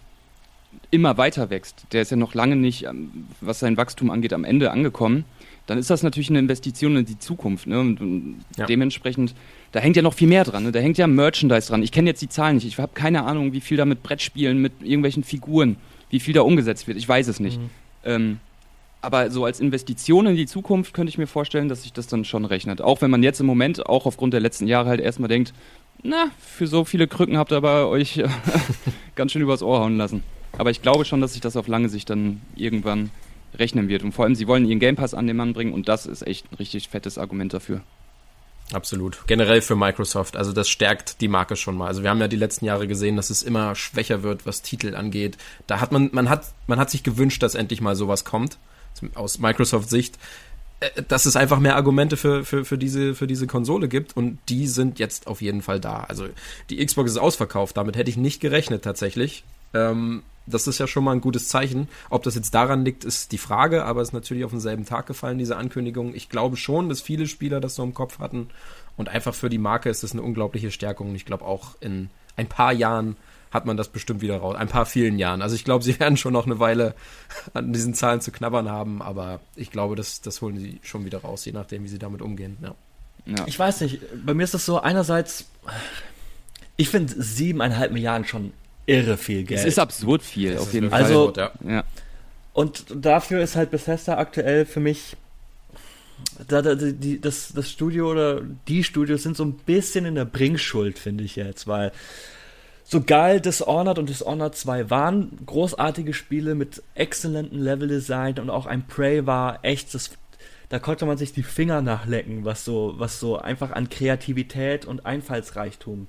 immer 0.90 1.16
weiter 1.16 1.50
wächst, 1.50 1.86
der 1.92 2.02
ist 2.02 2.10
ja 2.10 2.16
noch 2.16 2.34
lange 2.34 2.56
nicht, 2.56 2.84
ähm, 2.84 3.26
was 3.40 3.60
sein 3.60 3.76
Wachstum 3.76 4.10
angeht, 4.10 4.32
am 4.32 4.44
Ende 4.44 4.70
angekommen, 4.70 5.24
dann 5.66 5.78
ist 5.78 5.90
das 5.90 6.02
natürlich 6.02 6.30
eine 6.30 6.38
Investition 6.38 6.96
in 6.96 7.06
die 7.06 7.18
Zukunft. 7.18 7.66
Ne? 7.66 7.80
Und, 7.80 8.00
und 8.00 8.44
ja. 8.56 8.66
dementsprechend, 8.66 9.34
da 9.72 9.80
hängt 9.80 9.96
ja 9.96 10.02
noch 10.02 10.14
viel 10.14 10.28
mehr 10.28 10.44
dran. 10.44 10.62
Ne? 10.62 10.72
Da 10.72 10.78
hängt 10.78 10.96
ja 10.96 11.06
Merchandise 11.06 11.68
dran. 11.68 11.82
Ich 11.82 11.90
kenne 11.90 12.08
jetzt 12.08 12.22
die 12.22 12.28
Zahlen 12.28 12.56
nicht. 12.56 12.66
Ich 12.66 12.78
habe 12.78 12.92
keine 12.94 13.24
Ahnung, 13.24 13.52
wie 13.52 13.60
viel 13.60 13.76
da 13.76 13.84
mit 13.84 14.02
Brettspielen, 14.02 14.62
mit 14.62 14.72
irgendwelchen 14.80 15.24
Figuren, 15.24 15.76
wie 16.08 16.20
viel 16.20 16.34
da 16.34 16.42
umgesetzt 16.42 16.86
wird. 16.86 16.98
Ich 16.98 17.08
weiß 17.08 17.26
es 17.26 17.40
nicht. 17.40 17.60
Mhm. 17.60 17.70
Ähm, 18.04 18.40
aber 19.06 19.30
so 19.30 19.44
als 19.44 19.60
Investition 19.60 20.26
in 20.26 20.34
die 20.34 20.46
Zukunft 20.46 20.92
könnte 20.92 21.10
ich 21.10 21.16
mir 21.16 21.28
vorstellen, 21.28 21.68
dass 21.68 21.84
sich 21.84 21.92
das 21.92 22.08
dann 22.08 22.24
schon 22.24 22.44
rechnet. 22.44 22.82
Auch 22.82 23.00
wenn 23.00 23.10
man 23.10 23.22
jetzt 23.22 23.40
im 23.40 23.46
Moment, 23.46 23.86
auch 23.86 24.04
aufgrund 24.04 24.34
der 24.34 24.40
letzten 24.40 24.66
Jahre 24.66 24.88
halt 24.88 25.00
erstmal 25.00 25.28
denkt, 25.28 25.54
na, 26.02 26.26
für 26.40 26.66
so 26.66 26.84
viele 26.84 27.06
Krücken 27.06 27.38
habt 27.38 27.52
ihr 27.52 27.56
aber 27.56 27.88
euch 27.88 28.20
ganz 29.14 29.30
schön 29.30 29.42
übers 29.42 29.62
Ohr 29.62 29.78
hauen 29.78 29.96
lassen. 29.96 30.24
Aber 30.58 30.70
ich 30.70 30.82
glaube 30.82 31.04
schon, 31.04 31.20
dass 31.20 31.34
sich 31.34 31.40
das 31.40 31.56
auf 31.56 31.68
lange 31.68 31.88
Sicht 31.88 32.10
dann 32.10 32.40
irgendwann 32.56 33.10
rechnen 33.54 33.88
wird. 33.88 34.02
Und 34.02 34.10
vor 34.10 34.24
allem, 34.24 34.34
sie 34.34 34.48
wollen 34.48 34.66
ihren 34.66 34.80
Game 34.80 34.96
Pass 34.96 35.14
an 35.14 35.28
den 35.28 35.36
Mann 35.36 35.52
bringen 35.52 35.72
und 35.72 35.88
das 35.88 36.06
ist 36.06 36.26
echt 36.26 36.50
ein 36.50 36.56
richtig 36.56 36.88
fettes 36.88 37.16
Argument 37.16 37.54
dafür. 37.54 37.82
Absolut. 38.72 39.20
Generell 39.28 39.62
für 39.62 39.76
Microsoft. 39.76 40.36
Also 40.36 40.52
das 40.52 40.68
stärkt 40.68 41.20
die 41.20 41.28
Marke 41.28 41.54
schon 41.54 41.76
mal. 41.76 41.86
Also 41.86 42.02
wir 42.02 42.10
haben 42.10 42.18
ja 42.18 42.26
die 42.26 42.34
letzten 42.34 42.64
Jahre 42.64 42.88
gesehen, 42.88 43.14
dass 43.14 43.30
es 43.30 43.44
immer 43.44 43.76
schwächer 43.76 44.24
wird, 44.24 44.46
was 44.46 44.62
Titel 44.62 44.96
angeht. 44.96 45.36
Da 45.68 45.80
hat 45.80 45.92
man, 45.92 46.10
man 46.12 46.28
hat, 46.28 46.52
man 46.66 46.80
hat 46.80 46.90
sich 46.90 47.04
gewünscht, 47.04 47.44
dass 47.44 47.54
endlich 47.54 47.80
mal 47.80 47.94
sowas 47.94 48.24
kommt. 48.24 48.58
Aus 49.14 49.38
Microsoft 49.38 49.90
Sicht. 49.90 50.18
Äh, 50.80 51.02
dass 51.08 51.26
es 51.26 51.36
einfach 51.36 51.58
mehr 51.58 51.76
Argumente 51.76 52.16
für, 52.16 52.44
für, 52.44 52.64
für, 52.64 52.78
diese, 52.78 53.14
für 53.14 53.26
diese 53.26 53.46
Konsole 53.46 53.88
gibt 53.88 54.16
und 54.16 54.38
die 54.48 54.66
sind 54.66 54.98
jetzt 54.98 55.26
auf 55.26 55.40
jeden 55.40 55.62
Fall 55.62 55.80
da. 55.80 56.04
Also 56.08 56.28
die 56.70 56.84
Xbox 56.84 57.12
ist 57.12 57.18
ausverkauft, 57.18 57.76
damit 57.76 57.96
hätte 57.96 58.10
ich 58.10 58.16
nicht 58.16 58.40
gerechnet 58.40 58.84
tatsächlich. 58.84 59.44
Ähm, 59.72 60.22
das 60.46 60.66
ist 60.66 60.78
ja 60.78 60.86
schon 60.86 61.02
mal 61.02 61.12
ein 61.12 61.20
gutes 61.20 61.48
Zeichen. 61.48 61.88
Ob 62.08 62.22
das 62.22 62.36
jetzt 62.36 62.54
daran 62.54 62.84
liegt, 62.84 63.04
ist 63.04 63.32
die 63.32 63.38
Frage, 63.38 63.84
aber 63.84 64.00
es 64.00 64.08
ist 64.08 64.14
natürlich 64.14 64.44
auf 64.44 64.52
denselben 64.52 64.84
Tag 64.84 65.06
gefallen, 65.06 65.38
diese 65.38 65.56
Ankündigung. 65.56 66.14
Ich 66.14 66.28
glaube 66.28 66.56
schon, 66.56 66.88
dass 66.88 67.00
viele 67.00 67.26
Spieler 67.26 67.60
das 67.60 67.74
so 67.74 67.82
im 67.82 67.94
Kopf 67.94 68.18
hatten 68.18 68.48
und 68.96 69.08
einfach 69.08 69.34
für 69.34 69.48
die 69.48 69.58
Marke 69.58 69.88
ist 69.88 70.02
das 70.02 70.12
eine 70.12 70.22
unglaubliche 70.22 70.70
Stärkung. 70.70 71.10
Und 71.10 71.16
ich 71.16 71.24
glaube 71.24 71.44
auch 71.44 71.74
in 71.80 72.10
ein 72.36 72.48
paar 72.48 72.72
Jahren 72.72 73.16
hat 73.56 73.66
man 73.66 73.76
das 73.76 73.88
bestimmt 73.88 74.20
wieder 74.20 74.36
raus. 74.36 74.54
Ein 74.54 74.68
paar 74.68 74.86
vielen 74.86 75.18
Jahren. 75.18 75.42
Also 75.42 75.56
ich 75.56 75.64
glaube, 75.64 75.82
sie 75.82 75.98
werden 76.00 76.16
schon 76.16 76.32
noch 76.32 76.46
eine 76.46 76.60
Weile 76.60 76.94
an 77.54 77.72
diesen 77.72 77.94
Zahlen 77.94 78.20
zu 78.20 78.30
knabbern 78.30 78.70
haben, 78.70 79.02
aber 79.02 79.40
ich 79.56 79.70
glaube, 79.70 79.96
das, 79.96 80.20
das 80.20 80.40
holen 80.40 80.58
sie 80.58 80.78
schon 80.82 81.04
wieder 81.04 81.18
raus, 81.18 81.44
je 81.44 81.52
nachdem, 81.52 81.82
wie 81.82 81.88
sie 81.88 81.98
damit 81.98 82.22
umgehen. 82.22 82.56
Ja. 82.62 82.74
Ja. 83.26 83.44
Ich 83.46 83.58
weiß 83.58 83.80
nicht, 83.80 84.00
bei 84.24 84.34
mir 84.34 84.44
ist 84.44 84.54
das 84.54 84.64
so 84.64 84.80
einerseits, 84.80 85.46
ich 86.76 86.88
finde 86.88 87.12
siebeneinhalb 87.20 87.90
Milliarden 87.90 88.24
schon 88.24 88.52
irre 88.86 89.16
viel 89.16 89.42
Geld. 89.42 89.60
Es 89.60 89.66
ist 89.66 89.80
absurd 89.80 90.22
viel, 90.22 90.52
das 90.52 90.62
auf 90.62 90.72
jeden 90.72 90.90
Fall. 90.90 91.02
Also, 91.02 91.32
ja. 91.36 91.50
ja. 91.66 91.84
Und 92.52 92.84
dafür 92.94 93.42
ist 93.42 93.56
halt 93.56 93.72
Bethesda 93.72 94.16
aktuell 94.16 94.64
für 94.64 94.78
mich 94.78 95.16
da, 96.48 96.62
da, 96.62 96.74
die, 96.74 97.20
das, 97.20 97.52
das 97.54 97.70
Studio 97.70 98.10
oder 98.10 98.40
die 98.68 98.84
Studios 98.84 99.22
sind 99.22 99.36
so 99.36 99.44
ein 99.44 99.54
bisschen 99.54 100.06
in 100.06 100.14
der 100.14 100.24
Bringschuld, 100.24 100.98
finde 100.98 101.24
ich 101.24 101.36
jetzt, 101.36 101.66
weil 101.66 101.92
so 102.88 103.02
geil 103.02 103.40
Dishonored 103.40 103.98
und 103.98 104.08
Dishonored 104.08 104.54
2 104.54 104.90
waren 104.90 105.38
großartige 105.44 106.14
Spiele 106.14 106.54
mit 106.54 106.82
exzellenten 106.94 107.58
Leveldesign 107.58 108.38
und 108.38 108.50
auch 108.50 108.66
ein 108.66 108.86
Prey 108.86 109.26
war 109.26 109.64
echt 109.64 109.92
das 109.94 110.10
da 110.68 110.80
konnte 110.80 111.06
man 111.06 111.16
sich 111.16 111.32
die 111.32 111.44
Finger 111.44 111.80
nachlecken, 111.80 112.44
was 112.44 112.64
so 112.64 112.94
was 112.96 113.20
so 113.20 113.38
einfach 113.38 113.72
an 113.72 113.88
Kreativität 113.88 114.84
und 114.84 115.06
Einfallsreichtum 115.06 116.08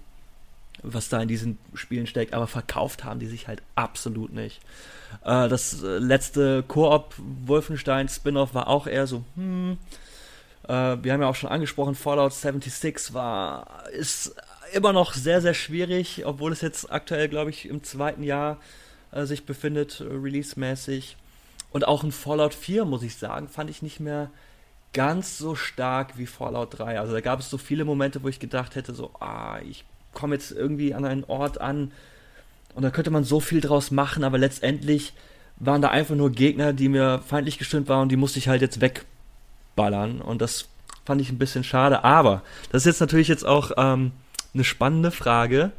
was 0.84 1.10
da 1.10 1.22
in 1.22 1.28
diesen 1.28 1.58
Spielen 1.74 2.08
steckt, 2.08 2.34
aber 2.34 2.48
verkauft 2.48 3.04
haben 3.04 3.20
die 3.20 3.26
sich 3.26 3.48
halt 3.48 3.62
absolut 3.76 4.32
nicht. 4.32 4.62
Äh, 5.24 5.48
das 5.50 5.82
äh, 5.82 5.98
letzte 5.98 6.63
Koop 6.63 7.16
Wolfenstein 7.18 8.10
Spin-off 8.10 8.54
war 8.54 8.68
auch 8.68 8.88
eher 8.88 9.08
so, 9.08 9.24
hm. 9.36 9.78
Äh, 10.68 10.98
wir 11.02 11.13
haben 11.13 11.22
ja 11.22 11.30
auch 11.30 11.36
schon 11.36 11.50
angesprochen, 11.50 11.96
Fallout 11.96 12.34
76 12.34 13.13
war, 13.13 13.86
ist 13.92 14.36
immer 14.74 14.94
noch 14.94 15.14
sehr, 15.14 15.42
sehr 15.42 15.54
schwierig, 15.54 16.26
obwohl 16.26 16.52
es 16.52 16.62
jetzt 16.62 16.92
aktuell, 16.92 17.28
glaube 17.28 17.50
ich, 17.50 17.68
im 17.68 17.84
zweiten 17.84 18.24
Jahr 18.24 18.60
äh, 19.12 19.26
sich 19.26 19.46
befindet, 19.46 20.02
release-mäßig. 20.02 21.18
Und 21.72 21.88
auch 21.88 22.04
ein 22.04 22.12
Fallout 22.12 22.54
4, 22.54 22.86
muss 22.86 23.04
ich 23.04 23.16
sagen, 23.16 23.48
fand 23.50 23.70
ich 23.70 23.82
nicht 23.82 24.00
mehr 24.00 24.30
ganz 24.94 25.38
so 25.38 25.56
stark 25.56 26.18
wie 26.18 26.26
Fallout 26.26 26.80
3. 26.80 27.00
Also 27.00 27.14
da 27.14 27.22
gab 27.22 27.40
es 27.40 27.50
so 27.50 27.58
viele 27.58 27.86
Momente, 27.86 28.24
wo 28.24 28.30
ich 28.30 28.40
gedacht 28.40 28.76
hätte, 28.76 28.94
so, 28.94 29.12
ah, 29.20 29.60
ich 29.68 29.86
komme 30.14 30.36
jetzt 30.36 30.52
irgendwie 30.52 30.94
an 30.94 31.06
einen 31.06 31.24
Ort 31.26 31.62
an 31.62 31.92
und 32.74 32.84
da 32.84 32.90
könnte 32.90 33.12
man 33.12 33.24
so 33.24 33.40
viel 33.40 33.62
draus 33.62 33.92
machen, 33.92 34.24
aber 34.24 34.38
letztendlich 34.38 35.14
waren 35.58 35.82
da 35.82 35.90
einfach 35.90 36.16
nur 36.16 36.32
Gegner, 36.32 36.74
die 36.74 36.90
mir 36.90 37.22
feindlich 37.28 37.58
gestimmt 37.58 37.90
waren 37.90 38.04
und 38.04 38.10
die 38.10 38.18
musste 38.18 38.40
ich 38.40 38.48
halt 38.48 38.62
jetzt 38.62 38.82
wegballern 38.82 40.22
und 40.22 40.42
das 40.42 40.68
fand 41.06 41.22
ich 41.22 41.32
ein 41.32 41.38
bisschen 41.38 41.64
schade. 41.64 42.04
Aber 42.04 42.44
das 42.72 42.84
ist 42.84 42.88
jetzt 42.88 43.00
natürlich 43.00 43.28
jetzt 43.28 43.46
auch 43.46 43.72
ähm, 43.78 44.12
eine 44.58 44.63
spannende 44.63 45.12
Frage. 45.12 45.72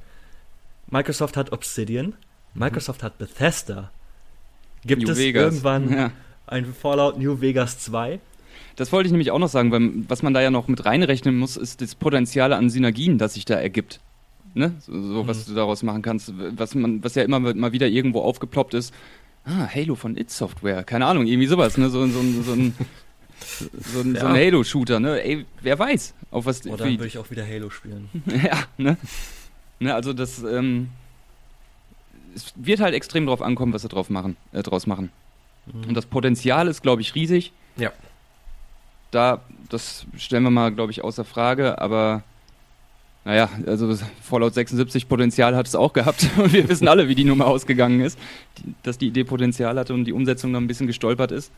Microsoft 0.90 1.36
hat 1.36 1.52
Obsidian, 1.52 2.14
Microsoft 2.54 3.02
mhm. 3.02 3.06
hat 3.06 3.18
Bethesda. 3.18 3.90
Gibt 4.84 5.02
New 5.02 5.10
es 5.10 5.18
Vegas. 5.18 5.42
irgendwann 5.42 5.92
ja. 5.92 6.10
ein 6.46 6.72
Fallout 6.72 7.18
New 7.18 7.40
Vegas 7.40 7.78
2? 7.80 8.20
Das 8.76 8.92
wollte 8.92 9.08
ich 9.08 9.12
nämlich 9.12 9.30
auch 9.32 9.38
noch 9.38 9.48
sagen, 9.48 9.72
weil 9.72 9.90
was 10.08 10.22
man 10.22 10.32
da 10.32 10.40
ja 10.40 10.50
noch 10.50 10.68
mit 10.68 10.84
reinrechnen 10.84 11.36
muss, 11.36 11.56
ist 11.56 11.80
das 11.80 11.94
Potenzial 11.94 12.52
an 12.52 12.70
Synergien, 12.70 13.18
das 13.18 13.34
sich 13.34 13.44
da 13.44 13.54
ergibt 13.54 14.00
ne? 14.54 14.74
So, 14.80 15.00
so 15.00 15.26
was 15.26 15.46
mhm. 15.46 15.50
du 15.50 15.56
daraus 15.56 15.82
machen 15.82 16.02
kannst, 16.02 16.32
was 16.36 16.74
man, 16.74 17.02
was 17.02 17.14
ja 17.14 17.22
immer 17.22 17.40
mal 17.40 17.72
wieder 17.72 17.86
irgendwo 17.86 18.20
aufgeploppt 18.20 18.74
ist. 18.74 18.92
Ah, 19.44 19.66
Halo 19.72 19.94
von 19.94 20.16
It 20.16 20.30
Software, 20.30 20.84
keine 20.84 21.06
Ahnung, 21.06 21.26
irgendwie 21.26 21.46
sowas, 21.46 21.78
ne? 21.78 21.88
So, 21.88 22.06
so, 22.06 22.20
so, 22.20 22.42
so 22.42 22.52
ein 22.52 22.74
so 23.92 24.00
ein, 24.00 24.14
ja. 24.14 24.20
so 24.20 24.26
ein 24.26 24.34
Halo-Shooter, 24.34 25.00
ne? 25.00 25.22
Ey, 25.22 25.46
wer 25.60 25.78
weiß, 25.78 26.14
auf 26.30 26.46
was. 26.46 26.66
Oder 26.66 26.84
dann 26.84 26.92
würde 26.92 27.06
ich 27.06 27.18
auch 27.18 27.30
wieder 27.30 27.46
Halo 27.46 27.70
spielen. 27.70 28.08
ja, 28.26 28.64
ne? 28.76 28.96
ne? 29.80 29.94
Also 29.94 30.12
das, 30.12 30.42
ähm, 30.42 30.88
es 32.34 32.52
wird 32.56 32.80
halt 32.80 32.94
extrem 32.94 33.26
drauf 33.26 33.42
ankommen, 33.42 33.72
was 33.72 33.82
sie 33.82 33.88
drauf 33.88 34.10
machen, 34.10 34.36
äh, 34.52 34.62
draus 34.62 34.86
machen. 34.86 35.10
Mhm. 35.66 35.88
Und 35.88 35.94
das 35.94 36.06
Potenzial 36.06 36.68
ist, 36.68 36.82
glaube 36.82 37.02
ich, 37.02 37.14
riesig. 37.14 37.52
Ja. 37.76 37.92
Da, 39.10 39.40
das 39.68 40.06
stellen 40.16 40.42
wir 40.42 40.50
mal, 40.50 40.72
glaube 40.72 40.92
ich, 40.92 41.02
außer 41.02 41.24
Frage, 41.24 41.80
aber 41.80 42.22
naja, 43.24 43.50
also 43.66 43.94
Fallout 44.22 44.54
76 44.54 45.08
Potenzial 45.08 45.54
hat 45.54 45.66
es 45.66 45.74
auch 45.74 45.92
gehabt 45.92 46.28
und 46.38 46.52
wir 46.52 46.68
wissen 46.68 46.88
alle, 46.88 47.08
wie 47.08 47.14
die 47.14 47.24
Nummer 47.24 47.46
ausgegangen 47.46 48.00
ist, 48.00 48.18
dass 48.82 48.98
die 48.98 49.08
Idee 49.08 49.24
Potenzial 49.24 49.78
hatte 49.78 49.94
und 49.94 50.04
die 50.04 50.12
Umsetzung 50.12 50.52
dann 50.52 50.64
ein 50.64 50.66
bisschen 50.66 50.86
gestolpert 50.86 51.32
ist. 51.32 51.52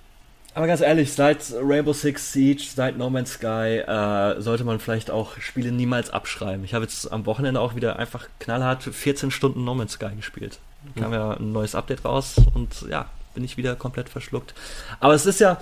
Aber 0.54 0.66
ganz 0.66 0.80
ehrlich, 0.80 1.12
seit 1.12 1.52
Rainbow 1.52 1.92
Six 1.92 2.32
Siege, 2.32 2.62
seit 2.74 2.98
No 2.98 3.08
Man's 3.08 3.34
Sky, 3.34 3.78
äh, 3.86 4.40
sollte 4.40 4.64
man 4.64 4.80
vielleicht 4.80 5.10
auch 5.10 5.38
Spiele 5.38 5.70
niemals 5.70 6.10
abschreiben. 6.10 6.64
Ich 6.64 6.74
habe 6.74 6.84
jetzt 6.84 7.10
am 7.12 7.24
Wochenende 7.26 7.60
auch 7.60 7.76
wieder 7.76 7.98
einfach 7.98 8.28
knallhart 8.40 8.82
14 8.82 9.30
Stunden 9.30 9.64
No 9.64 9.74
Man's 9.74 9.92
Sky 9.92 10.10
gespielt. 10.16 10.58
Da 10.94 11.02
kam 11.02 11.12
ja 11.12 11.32
ein 11.34 11.52
neues 11.52 11.74
Update 11.74 12.04
raus 12.04 12.36
und 12.54 12.86
ja, 12.88 13.08
bin 13.34 13.44
ich 13.44 13.56
wieder 13.56 13.76
komplett 13.76 14.08
verschluckt. 14.08 14.54
Aber 14.98 15.14
es 15.14 15.26
ist 15.26 15.40
ja. 15.40 15.60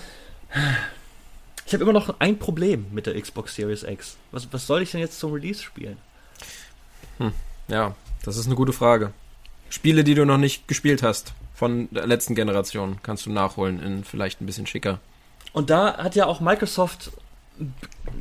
Ich 1.66 1.74
habe 1.74 1.85
immer 1.85 1.92
noch 1.92 2.18
ein 2.20 2.38
Problem 2.38 2.87
mit 2.92 3.05
der 3.05 3.20
Xbox 3.20 3.55
Series 3.55 3.83
X. 3.83 4.16
Was, 4.31 4.51
was 4.53 4.66
soll 4.66 4.81
ich 4.81 4.90
denn 4.90 5.01
jetzt 5.01 5.18
zum 5.18 5.33
Release 5.33 5.62
spielen? 5.62 5.98
Hm, 7.18 7.33
ja, 7.66 7.94
das 8.24 8.38
ist 8.38 8.46
eine 8.46 8.55
gute 8.55 8.72
Frage. 8.72 9.12
Spiele, 9.68 10.03
die 10.03 10.14
du 10.14 10.24
noch 10.24 10.38
nicht 10.38 10.66
gespielt 10.66 11.03
hast 11.03 11.35
von 11.59 11.88
der 11.90 12.07
letzten 12.07 12.37
Generation, 12.37 13.01
kannst 13.03 13.27
du 13.27 13.33
nachholen 13.33 13.83
in 13.83 14.05
vielleicht 14.05 14.40
ein 14.40 14.47
bisschen 14.47 14.68
schicker. 14.68 15.01
Und 15.53 15.71
da 15.71 15.97
hat 15.97 16.14
ja 16.14 16.27
auch 16.27 16.38
Microsoft, 16.38 17.11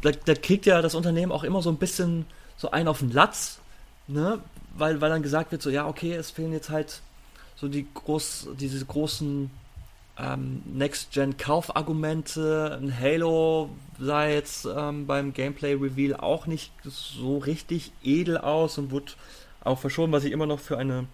da, 0.02 0.10
da 0.10 0.34
kriegt 0.34 0.66
ja 0.66 0.82
das 0.82 0.96
Unternehmen 0.96 1.32
auch 1.32 1.44
immer 1.44 1.62
so 1.62 1.70
ein 1.70 1.78
bisschen 1.78 2.26
so 2.56 2.72
einen 2.72 2.88
auf 2.88 2.98
den 2.98 3.12
Latz, 3.12 3.60
ne? 4.08 4.40
Weil, 4.76 5.02
weil 5.02 5.12
dann 5.12 5.22
gesagt 5.22 5.52
wird, 5.52 5.62
so, 5.62 5.70
ja, 5.70 5.88
okay, 5.88 6.14
es 6.14 6.32
fehlen 6.32 6.52
jetzt 6.52 6.72
halt 6.72 7.02
so 7.56 7.68
die 7.68 7.86
groß, 7.94 8.48
diese 8.60 8.84
großen 8.84 9.52
ähm, 10.18 10.64
Next-Gen-Kaufargumente. 10.66 12.80
Ein 12.82 13.00
Halo 13.00 13.70
sah 14.00 14.26
jetzt 14.26 14.66
ähm, 14.66 15.06
beim 15.06 15.34
Gameplay-Reveal 15.34 16.20
auch 16.20 16.48
nicht 16.48 16.72
so 16.84 17.38
richtig 17.38 17.92
edel 18.04 18.40
aus 18.40 18.80
und 18.80 18.90
wurde 18.90 19.12
auch 19.64 19.78
verschoben, 19.78 20.12
was 20.12 20.24
ich 20.24 20.32
immer 20.32 20.48
noch 20.48 20.60
für 20.60 20.80
eine 20.80 21.06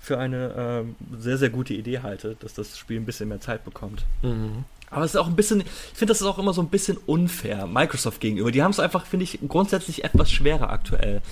für 0.00 0.18
eine 0.18 0.54
ähm, 0.56 0.96
sehr, 1.18 1.36
sehr 1.36 1.50
gute 1.50 1.74
Idee 1.74 2.00
halte, 2.00 2.36
dass 2.40 2.54
das 2.54 2.78
Spiel 2.78 2.98
ein 2.98 3.04
bisschen 3.04 3.28
mehr 3.28 3.40
Zeit 3.40 3.64
bekommt. 3.64 4.06
Mhm. 4.22 4.64
Aber 4.90 5.04
es 5.04 5.12
ist 5.14 5.20
auch 5.20 5.28
ein 5.28 5.36
bisschen, 5.36 5.60
ich 5.60 5.66
finde, 5.94 6.10
das 6.10 6.20
ist 6.20 6.26
auch 6.26 6.38
immer 6.38 6.52
so 6.52 6.62
ein 6.62 6.68
bisschen 6.68 6.96
unfair 6.96 7.66
Microsoft 7.66 8.20
gegenüber. 8.20 8.50
Die 8.50 8.62
haben 8.62 8.72
es 8.72 8.80
einfach, 8.80 9.06
finde 9.06 9.24
ich, 9.24 9.38
grundsätzlich 9.46 10.02
etwas 10.02 10.32
schwerer 10.32 10.70
aktuell. 10.70 11.22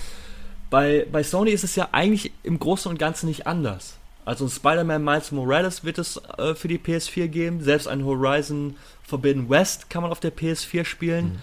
Bei, 0.69 1.05
bei 1.11 1.23
Sony 1.23 1.51
ist 1.51 1.63
es 1.63 1.75
ja 1.75 1.89
eigentlich 1.91 2.31
im 2.43 2.59
Großen 2.59 2.89
und 2.89 2.97
Ganzen 2.97 3.27
nicht 3.27 3.47
anders. 3.47 3.97
Also 4.23 4.45
ein 4.45 4.49
Spider-Man 4.49 5.03
Miles 5.03 5.31
Morales 5.31 5.83
wird 5.83 5.97
es 5.97 6.21
äh, 6.37 6.53
für 6.53 6.67
die 6.67 6.77
PS4 6.77 7.27
geben. 7.27 7.63
Selbst 7.63 7.87
ein 7.87 8.05
Horizon 8.05 8.75
Forbidden 9.03 9.49
West 9.49 9.89
kann 9.89 10.03
man 10.03 10.11
auf 10.11 10.19
der 10.19 10.31
PS4 10.31 10.85
spielen. 10.85 11.25
Mhm. 11.25 11.39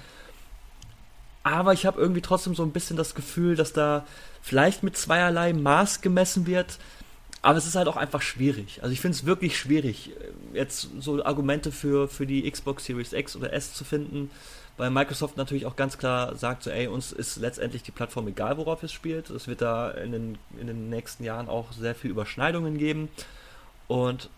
Aber 1.42 1.72
ich 1.72 1.84
habe 1.84 2.00
irgendwie 2.00 2.22
trotzdem 2.22 2.54
so 2.54 2.62
ein 2.62 2.72
bisschen 2.72 2.96
das 2.96 3.14
Gefühl, 3.14 3.56
dass 3.56 3.72
da 3.72 4.06
vielleicht 4.42 4.82
mit 4.82 4.96
zweierlei 4.96 5.52
Maß 5.52 6.00
gemessen 6.00 6.46
wird. 6.46 6.78
Aber 7.42 7.58
es 7.58 7.66
ist 7.66 7.76
halt 7.76 7.88
auch 7.88 7.96
einfach 7.96 8.22
schwierig. 8.22 8.82
Also 8.82 8.92
ich 8.92 9.00
finde 9.00 9.16
es 9.16 9.26
wirklich 9.26 9.58
schwierig, 9.58 10.10
äh, 10.52 10.58
jetzt 10.58 10.88
so 11.00 11.24
Argumente 11.24 11.70
für, 11.72 12.08
für 12.08 12.26
die 12.26 12.50
Xbox 12.50 12.84
Series 12.84 13.12
X 13.12 13.36
oder 13.36 13.52
S 13.52 13.74
zu 13.74 13.84
finden 13.84 14.30
weil 14.76 14.90
Microsoft 14.90 15.36
natürlich 15.36 15.64
auch 15.66 15.76
ganz 15.76 15.96
klar 15.96 16.36
sagt, 16.36 16.62
so, 16.62 16.70
ey, 16.70 16.86
uns 16.86 17.12
ist 17.12 17.36
letztendlich 17.36 17.82
die 17.82 17.92
Plattform 17.92 18.28
egal, 18.28 18.58
worauf 18.58 18.82
es 18.82 18.92
spielt. 18.92 19.30
Es 19.30 19.48
wird 19.48 19.62
da 19.62 19.90
in 19.90 20.12
den, 20.12 20.38
in 20.60 20.66
den 20.66 20.90
nächsten 20.90 21.24
Jahren 21.24 21.48
auch 21.48 21.72
sehr 21.72 21.94
viel 21.94 22.10
Überschneidungen 22.10 22.76
geben. 22.76 23.08
Und, 23.88 24.28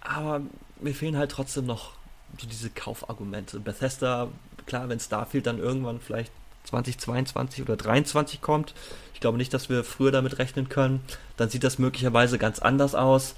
aber 0.00 0.42
mir 0.80 0.94
fehlen 0.94 1.16
halt 1.16 1.30
trotzdem 1.30 1.66
noch 1.66 1.92
so 2.38 2.46
diese 2.46 2.68
Kaufargumente. 2.68 3.58
Bethesda, 3.58 4.28
klar, 4.66 4.88
wenn 4.88 5.00
Starfield 5.00 5.46
dann 5.46 5.58
irgendwann 5.58 6.00
vielleicht 6.00 6.32
2022 6.66 7.62
oder 7.62 7.78
2023 7.78 8.40
kommt, 8.40 8.74
ich 9.14 9.20
glaube 9.20 9.38
nicht, 9.38 9.54
dass 9.54 9.70
wir 9.70 9.82
früher 9.82 10.10
damit 10.10 10.38
rechnen 10.38 10.68
können, 10.68 11.00
dann 11.36 11.48
sieht 11.48 11.64
das 11.64 11.78
möglicherweise 11.78 12.38
ganz 12.38 12.58
anders 12.58 12.94
aus. 12.94 13.34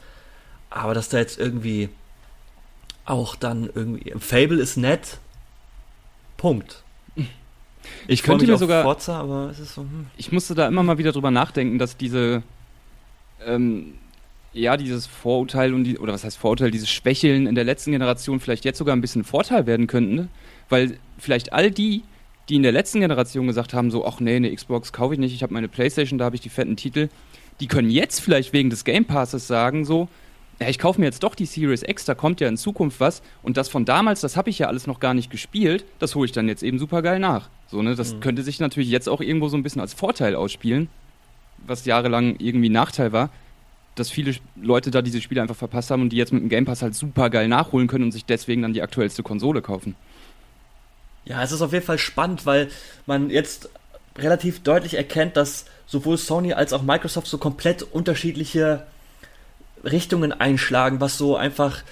Aber 0.70 0.92
dass 0.92 1.08
da 1.08 1.18
jetzt 1.18 1.38
irgendwie 1.38 1.88
auch 3.04 3.36
dann 3.36 3.70
irgendwie, 3.74 4.12
Fable 4.18 4.60
ist 4.60 4.76
nett, 4.76 5.18
Punkt. 6.36 6.82
Ich, 8.06 8.22
könnte 8.22 8.46
mir 8.46 8.58
sogar. 8.58 8.82
Forza, 8.82 9.18
aber 9.18 9.50
es 9.50 9.58
ist 9.58 9.74
so, 9.74 9.82
hm. 9.82 10.06
Ich 10.16 10.32
musste 10.32 10.54
da 10.54 10.66
immer 10.66 10.82
mal 10.82 10.98
wieder 10.98 11.12
drüber 11.12 11.30
nachdenken, 11.30 11.78
dass 11.78 11.96
diese. 11.96 12.42
Ähm, 13.44 13.94
ja, 14.52 14.76
dieses 14.76 15.06
Vorurteil 15.06 15.74
und 15.74 15.84
die, 15.84 15.98
oder 15.98 16.12
was 16.12 16.24
heißt 16.24 16.38
Vorurteil, 16.38 16.70
dieses 16.70 16.90
Schwächeln 16.90 17.46
in 17.46 17.54
der 17.54 17.64
letzten 17.64 17.92
Generation 17.92 18.40
vielleicht 18.40 18.64
jetzt 18.64 18.78
sogar 18.78 18.96
ein 18.96 19.00
bisschen 19.00 19.22
Vorteil 19.22 19.66
werden 19.66 19.86
könnten, 19.86 20.14
ne? 20.14 20.28
weil 20.68 20.98
vielleicht 21.18 21.52
all 21.52 21.70
die, 21.70 22.02
die 22.48 22.56
in 22.56 22.62
der 22.62 22.72
letzten 22.72 23.00
Generation 23.00 23.46
gesagt 23.46 23.74
haben, 23.74 23.90
so, 23.90 24.06
ach 24.06 24.20
nee, 24.20 24.36
eine 24.36 24.54
Xbox 24.54 24.92
kaufe 24.92 25.14
ich 25.14 25.20
nicht, 25.20 25.34
ich 25.34 25.42
habe 25.42 25.52
meine 25.52 25.68
Playstation, 25.68 26.18
da 26.18 26.24
habe 26.24 26.36
ich 26.36 26.40
die 26.40 26.48
fetten 26.48 26.76
Titel, 26.76 27.08
die 27.60 27.66
können 27.66 27.90
jetzt 27.90 28.20
vielleicht 28.20 28.52
wegen 28.52 28.70
des 28.70 28.84
Game 28.84 29.04
Passes 29.04 29.46
sagen, 29.46 29.84
so, 29.84 30.08
ja, 30.60 30.68
ich 30.68 30.78
kaufe 30.78 31.00
mir 31.00 31.06
jetzt 31.06 31.22
doch 31.22 31.34
die 31.34 31.46
Series 31.46 31.82
X, 31.82 32.04
da 32.04 32.14
kommt 32.14 32.40
ja 32.40 32.48
in 32.48 32.56
Zukunft 32.56 33.00
was 33.00 33.22
und 33.42 33.56
das 33.56 33.68
von 33.68 33.84
damals, 33.84 34.20
das 34.20 34.36
habe 34.36 34.50
ich 34.50 34.58
ja 34.58 34.66
alles 34.68 34.86
noch 34.86 34.98
gar 34.98 35.14
nicht 35.14 35.30
gespielt, 35.30 35.84
das 35.98 36.14
hole 36.14 36.26
ich 36.26 36.32
dann 36.32 36.48
jetzt 36.48 36.62
eben 36.62 36.78
super 36.78 37.02
geil 37.02 37.18
nach. 37.18 37.48
So, 37.68 37.82
ne, 37.82 37.94
das 37.94 38.14
mhm. 38.14 38.20
könnte 38.20 38.42
sich 38.42 38.60
natürlich 38.60 38.90
jetzt 38.90 39.08
auch 39.08 39.20
irgendwo 39.20 39.48
so 39.48 39.56
ein 39.56 39.62
bisschen 39.62 39.80
als 39.80 39.94
Vorteil 39.94 40.34
ausspielen, 40.34 40.88
was 41.66 41.84
jahrelang 41.84 42.36
irgendwie 42.38 42.70
Nachteil 42.70 43.12
war, 43.12 43.30
dass 43.94 44.10
viele 44.10 44.34
Leute 44.56 44.90
da 44.90 45.02
diese 45.02 45.20
Spiele 45.20 45.42
einfach 45.42 45.56
verpasst 45.56 45.90
haben 45.90 46.02
und 46.02 46.10
die 46.10 46.16
jetzt 46.16 46.32
mit 46.32 46.42
dem 46.42 46.48
Game 46.48 46.64
Pass 46.64 46.82
halt 46.82 46.94
super 46.94 47.30
geil 47.30 47.48
nachholen 47.48 47.88
können 47.88 48.04
und 48.04 48.12
sich 48.12 48.24
deswegen 48.24 48.62
dann 48.62 48.72
die 48.72 48.82
aktuellste 48.82 49.22
Konsole 49.22 49.60
kaufen. 49.60 49.96
Ja, 51.28 51.42
es 51.42 51.52
ist 51.52 51.60
auf 51.60 51.72
jeden 51.72 51.84
Fall 51.84 51.98
spannend, 51.98 52.46
weil 52.46 52.68
man 53.06 53.28
jetzt 53.28 53.68
relativ 54.16 54.62
deutlich 54.62 54.94
erkennt, 54.94 55.36
dass 55.36 55.66
sowohl 55.86 56.16
Sony 56.16 56.54
als 56.54 56.72
auch 56.72 56.82
Microsoft 56.82 57.28
so 57.28 57.38
komplett 57.38 57.82
unterschiedliche 57.82 58.86
Richtungen 59.84 60.32
einschlagen, 60.32 61.00
was 61.00 61.18
so 61.18 61.36
einfach 61.36 61.82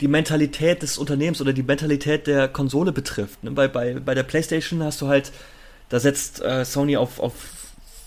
die 0.00 0.08
Mentalität 0.08 0.82
des 0.82 0.98
Unternehmens 0.98 1.40
oder 1.40 1.52
die 1.52 1.62
Mentalität 1.62 2.26
der 2.26 2.46
Konsole 2.46 2.92
betrifft. 2.92 3.42
Ne? 3.42 3.50
Bei, 3.50 3.66
bei, 3.68 3.94
bei 3.94 4.14
der 4.14 4.22
PlayStation 4.22 4.82
hast 4.82 5.00
du 5.00 5.08
halt, 5.08 5.32
da 5.88 5.98
setzt 5.98 6.40
äh, 6.42 6.64
Sony 6.64 6.96
auf, 6.96 7.18
auf 7.18 7.32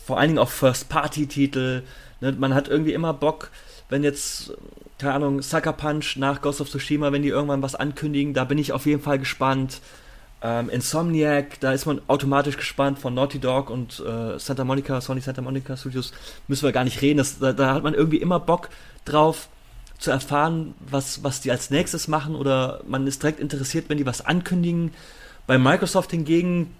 vor 0.05 0.19
allen 0.19 0.29
Dingen 0.29 0.39
auf 0.39 0.51
First-Party-Titel. 0.51 1.83
Ne? 2.21 2.31
Man 2.33 2.53
hat 2.53 2.67
irgendwie 2.67 2.93
immer 2.93 3.13
Bock, 3.13 3.49
wenn 3.89 4.03
jetzt, 4.03 4.53
keine 4.99 5.13
Ahnung, 5.15 5.41
Sucker 5.41 5.73
Punch 5.73 6.15
nach 6.15 6.41
Ghost 6.41 6.61
of 6.61 6.69
Tsushima, 6.69 7.11
wenn 7.11 7.23
die 7.23 7.29
irgendwann 7.29 7.61
was 7.61 7.75
ankündigen, 7.75 8.33
da 8.33 8.45
bin 8.45 8.57
ich 8.57 8.71
auf 8.71 8.85
jeden 8.85 9.01
Fall 9.01 9.19
gespannt. 9.19 9.81
Ähm, 10.43 10.69
Insomniac, 10.69 11.59
da 11.59 11.71
ist 11.71 11.85
man 11.85 12.01
automatisch 12.07 12.57
gespannt 12.57 12.97
von 12.97 13.13
Naughty 13.13 13.39
Dog 13.39 13.69
und 13.69 13.99
äh, 13.99 14.39
Santa 14.39 14.63
Monica, 14.63 14.99
Sony 14.99 15.21
Santa 15.21 15.41
Monica 15.41 15.77
Studios, 15.77 16.13
müssen 16.47 16.63
wir 16.63 16.71
gar 16.71 16.83
nicht 16.83 17.01
reden. 17.01 17.19
Das, 17.19 17.37
da, 17.37 17.53
da, 17.53 17.75
hat 17.75 17.83
man 17.83 17.93
irgendwie 17.93 18.17
immer 18.17 18.39
Bock 18.39 18.69
drauf 19.05 19.49
zu 19.99 20.09
erfahren, 20.09 20.73
was, 20.79 21.23
was 21.23 21.41
die 21.41 21.51
als 21.51 21.69
nächstes 21.69 22.07
machen 22.07 22.35
oder 22.35 22.81
man 22.87 23.05
ist 23.05 23.21
direkt 23.21 23.39
interessiert, 23.39 23.87
wenn 23.89 23.99
die 23.99 24.05
was 24.07 24.25
ankündigen. 24.25 24.93
Bei 25.45 25.59
Microsoft 25.59 26.09
hingegen 26.09 26.75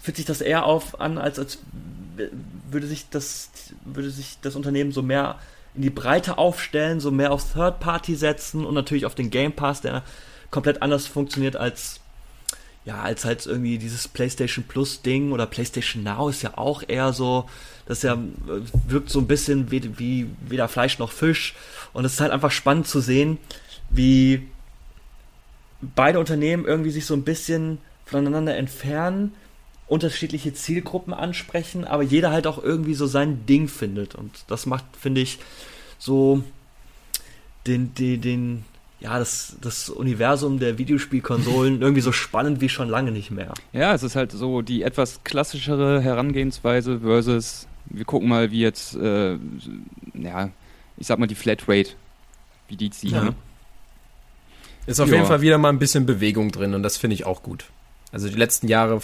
fühlt 0.00 0.16
sich 0.16 0.26
das 0.26 0.40
eher 0.40 0.64
auf 0.64 1.00
an, 1.00 1.18
als, 1.18 1.40
als 1.40 1.58
würde 2.70 2.86
sich 2.86 3.08
das, 3.10 3.50
würde 3.84 4.10
sich 4.10 4.38
das 4.40 4.54
Unternehmen 4.54 4.92
so 4.92 5.02
mehr 5.02 5.40
in 5.74 5.82
die 5.82 5.90
Breite 5.90 6.38
aufstellen, 6.38 7.00
so 7.00 7.10
mehr 7.10 7.32
auf 7.32 7.52
Third 7.52 7.80
Party 7.80 8.14
setzen 8.14 8.64
und 8.64 8.74
natürlich 8.74 9.04
auf 9.04 9.16
den 9.16 9.30
Game 9.30 9.52
Pass, 9.52 9.80
der 9.80 10.04
komplett 10.52 10.82
anders 10.82 11.08
funktioniert 11.08 11.56
als 11.56 11.98
ja, 12.84 13.00
als 13.00 13.24
halt 13.24 13.46
irgendwie 13.46 13.78
dieses 13.78 14.08
PlayStation 14.08 14.64
Plus 14.64 15.02
Ding 15.02 15.32
oder 15.32 15.46
PlayStation 15.46 16.02
Now 16.02 16.28
ist 16.28 16.42
ja 16.42 16.58
auch 16.58 16.82
eher 16.86 17.12
so, 17.12 17.48
das 17.86 18.02
ja 18.02 18.18
wirkt 18.86 19.10
so 19.10 19.20
ein 19.20 19.26
bisschen 19.26 19.70
wie, 19.70 19.98
wie 19.98 20.30
weder 20.46 20.68
Fleisch 20.68 20.98
noch 20.98 21.12
Fisch. 21.12 21.54
Und 21.92 22.04
es 22.04 22.14
ist 22.14 22.20
halt 22.20 22.32
einfach 22.32 22.50
spannend 22.50 22.86
zu 22.86 23.00
sehen, 23.00 23.38
wie 23.88 24.48
beide 25.80 26.18
Unternehmen 26.18 26.66
irgendwie 26.66 26.90
sich 26.90 27.06
so 27.06 27.14
ein 27.14 27.24
bisschen 27.24 27.78
voneinander 28.04 28.56
entfernen, 28.56 29.32
unterschiedliche 29.86 30.54
Zielgruppen 30.54 31.14
ansprechen, 31.14 31.84
aber 31.84 32.02
jeder 32.02 32.30
halt 32.30 32.46
auch 32.46 32.62
irgendwie 32.62 32.94
so 32.94 33.06
sein 33.06 33.46
Ding 33.46 33.68
findet. 33.68 34.14
Und 34.14 34.44
das 34.48 34.66
macht, 34.66 34.84
finde 34.98 35.20
ich, 35.20 35.38
so 35.98 36.42
den, 37.66 37.94
den, 37.94 38.20
den, 38.20 38.64
ja, 39.04 39.18
das, 39.18 39.56
das 39.60 39.90
Universum 39.90 40.58
der 40.58 40.78
Videospielkonsolen 40.78 41.82
irgendwie 41.82 42.00
so 42.00 42.10
spannend 42.10 42.62
wie 42.62 42.70
schon 42.70 42.88
lange 42.88 43.12
nicht 43.12 43.30
mehr. 43.30 43.52
Ja, 43.74 43.92
es 43.92 44.02
ist 44.02 44.16
halt 44.16 44.32
so 44.32 44.62
die 44.62 44.82
etwas 44.82 45.22
klassischere 45.24 46.00
Herangehensweise 46.00 47.00
versus, 47.00 47.68
wir 47.84 48.06
gucken 48.06 48.30
mal, 48.30 48.50
wie 48.50 48.60
jetzt, 48.60 48.96
äh, 48.96 49.36
ja, 50.14 50.48
ich 50.96 51.06
sag 51.06 51.18
mal 51.18 51.26
die 51.26 51.34
Flatrate, 51.34 51.90
wie 52.68 52.76
die 52.76 52.88
ziehen. 52.88 53.12
Ja. 53.12 53.24
Ne? 53.24 53.34
Ist 54.86 55.00
auf 55.00 55.08
ja. 55.10 55.16
jeden 55.16 55.26
Fall 55.26 55.42
wieder 55.42 55.58
mal 55.58 55.68
ein 55.68 55.78
bisschen 55.78 56.06
Bewegung 56.06 56.50
drin 56.50 56.72
und 56.72 56.82
das 56.82 56.96
finde 56.96 57.12
ich 57.12 57.26
auch 57.26 57.42
gut. 57.42 57.66
Also 58.14 58.28
die 58.28 58.36
letzten 58.36 58.68
Jahre 58.68 59.00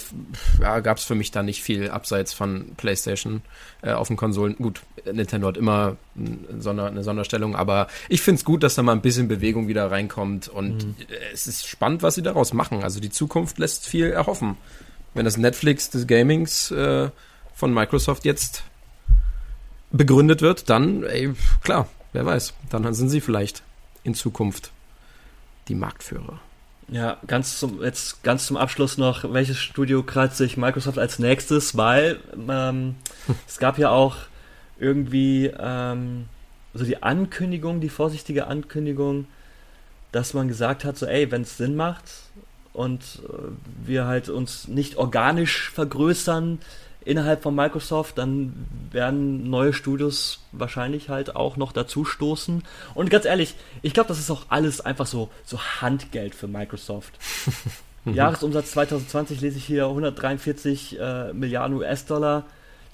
ja, 0.61 0.79
gab 0.79 0.97
es 0.97 1.03
für 1.03 1.15
mich 1.15 1.31
da 1.31 1.43
nicht 1.43 1.61
viel 1.61 1.89
abseits 1.89 2.31
von 2.31 2.71
PlayStation 2.77 3.41
äh, 3.81 3.91
auf 3.91 4.07
den 4.07 4.15
Konsolen. 4.15 4.55
Gut, 4.55 4.83
Nintendo 5.03 5.49
hat 5.49 5.57
immer 5.57 5.97
eine, 6.15 6.61
Sonder, 6.61 6.85
eine 6.85 7.03
Sonderstellung, 7.03 7.53
aber 7.53 7.87
ich 8.07 8.21
finde 8.21 8.39
es 8.39 8.45
gut, 8.45 8.63
dass 8.63 8.75
da 8.75 8.83
mal 8.83 8.93
ein 8.93 9.01
bisschen 9.01 9.27
Bewegung 9.27 9.67
wieder 9.67 9.91
reinkommt 9.91 10.47
und 10.47 10.85
mhm. 10.85 10.95
es 11.33 11.45
ist 11.45 11.67
spannend, 11.67 12.03
was 12.03 12.15
sie 12.15 12.21
daraus 12.21 12.53
machen. 12.53 12.83
Also 12.83 13.01
die 13.01 13.09
Zukunft 13.09 13.59
lässt 13.59 13.85
viel 13.85 14.11
erhoffen. 14.11 14.55
Wenn 15.13 15.25
das 15.25 15.35
Netflix 15.35 15.89
des 15.89 16.07
Gamings 16.07 16.71
äh, 16.71 17.09
von 17.53 17.73
Microsoft 17.73 18.23
jetzt 18.23 18.63
begründet 19.91 20.41
wird, 20.41 20.69
dann, 20.69 21.03
ey, 21.03 21.33
klar, 21.61 21.89
wer 22.13 22.25
weiß, 22.25 22.53
dann 22.69 22.93
sind 22.93 23.09
sie 23.09 23.19
vielleicht 23.19 23.61
in 24.05 24.13
Zukunft 24.13 24.71
die 25.67 25.75
Marktführer. 25.75 26.39
Ja, 26.91 27.17
ganz 27.25 27.57
zum, 27.57 27.81
jetzt 27.81 28.21
ganz 28.21 28.45
zum 28.45 28.57
Abschluss 28.57 28.97
noch, 28.97 29.31
welches 29.31 29.57
Studio 29.57 30.03
kratzt 30.03 30.35
sich 30.35 30.57
Microsoft 30.57 30.99
als 30.99 31.19
nächstes, 31.19 31.77
weil 31.77 32.19
ähm, 32.49 32.95
es 33.47 33.59
gab 33.59 33.77
ja 33.77 33.91
auch 33.91 34.17
irgendwie 34.77 35.49
ähm, 35.57 36.25
so 36.73 36.83
die 36.83 37.01
Ankündigung, 37.01 37.79
die 37.79 37.87
vorsichtige 37.87 38.47
Ankündigung, 38.47 39.25
dass 40.11 40.33
man 40.33 40.49
gesagt 40.49 40.83
hat, 40.83 40.97
so 40.97 41.05
ey, 41.05 41.31
wenn 41.31 41.43
es 41.43 41.55
Sinn 41.55 41.77
macht 41.77 42.03
und 42.73 43.21
äh, 43.23 43.87
wir 43.87 44.05
halt 44.05 44.27
uns 44.27 44.67
nicht 44.67 44.97
organisch 44.97 45.69
vergrößern 45.71 46.59
innerhalb 47.03 47.41
von 47.41 47.55
Microsoft, 47.55 48.17
dann 48.17 48.67
werden 48.91 49.49
neue 49.49 49.73
Studios 49.73 50.39
wahrscheinlich 50.51 51.09
halt 51.09 51.35
auch 51.35 51.57
noch 51.57 51.71
dazu 51.71 52.05
stoßen. 52.05 52.63
Und 52.93 53.09
ganz 53.09 53.25
ehrlich, 53.25 53.55
ich 53.81 53.93
glaube, 53.93 54.07
das 54.07 54.19
ist 54.19 54.29
auch 54.29 54.45
alles 54.49 54.81
einfach 54.81 55.07
so, 55.07 55.29
so 55.43 55.59
Handgeld 55.59 56.35
für 56.35 56.47
Microsoft. 56.47 57.13
Jahresumsatz 58.05 58.71
2020 58.71 59.41
lese 59.41 59.57
ich 59.57 59.65
hier 59.65 59.85
143 59.85 60.99
äh, 60.99 61.33
Milliarden 61.33 61.77
US-Dollar. 61.77 62.45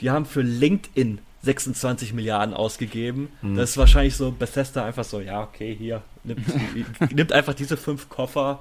Die 0.01 0.09
haben 0.09 0.25
für 0.25 0.41
LinkedIn 0.41 1.19
26 1.43 2.13
Milliarden 2.13 2.53
ausgegeben. 2.53 3.29
Mhm. 3.41 3.55
Das 3.55 3.71
ist 3.71 3.77
wahrscheinlich 3.77 4.15
so 4.15 4.31
Bethesda 4.31 4.85
einfach 4.85 5.05
so, 5.05 5.21
ja, 5.21 5.43
okay, 5.43 5.75
hier, 5.75 6.01
nimmt, 6.23 6.45
nimmt 7.13 7.31
einfach 7.31 7.53
diese 7.53 7.77
fünf 7.77 8.09
Koffer, 8.09 8.59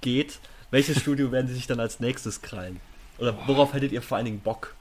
geht. 0.00 0.38
Welches 0.70 1.00
Studio 1.00 1.32
werden 1.32 1.48
sie 1.48 1.54
sich 1.54 1.66
dann 1.66 1.80
als 1.80 2.00
nächstes 2.00 2.42
krallen? 2.42 2.80
Oder 3.22 3.38
worauf 3.46 3.72
hättet 3.72 3.92
ihr 3.92 4.02
vor 4.02 4.16
allen 4.16 4.24
Dingen 4.26 4.40
Bock? 4.40 4.74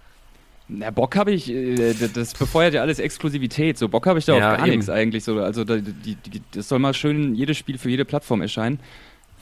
Na, 0.68 0.90
Bock 0.90 1.16
habe 1.16 1.32
ich, 1.32 1.48
äh, 1.48 1.94
das 1.94 2.34
befeuert 2.34 2.74
ja 2.74 2.82
alles 2.82 2.98
Exklusivität. 2.98 3.78
So 3.78 3.88
Bock 3.88 4.08
habe 4.08 4.18
ich 4.18 4.26
da 4.26 4.36
ja, 4.36 4.54
auf 4.54 4.58
gar 4.58 4.68
nichts 4.68 4.90
eigentlich. 4.90 5.24
So, 5.24 5.40
also 5.40 5.64
da, 5.64 5.78
die, 5.78 6.16
die, 6.16 6.42
das 6.52 6.68
soll 6.68 6.80
mal 6.80 6.96
schön 6.96 7.36
jedes 7.36 7.58
Spiel 7.58 7.78
für 7.78 7.92
jede 7.92 8.04
Plattform 8.04 8.42
erscheinen. 8.42 8.80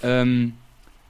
Ähm, 0.03 0.53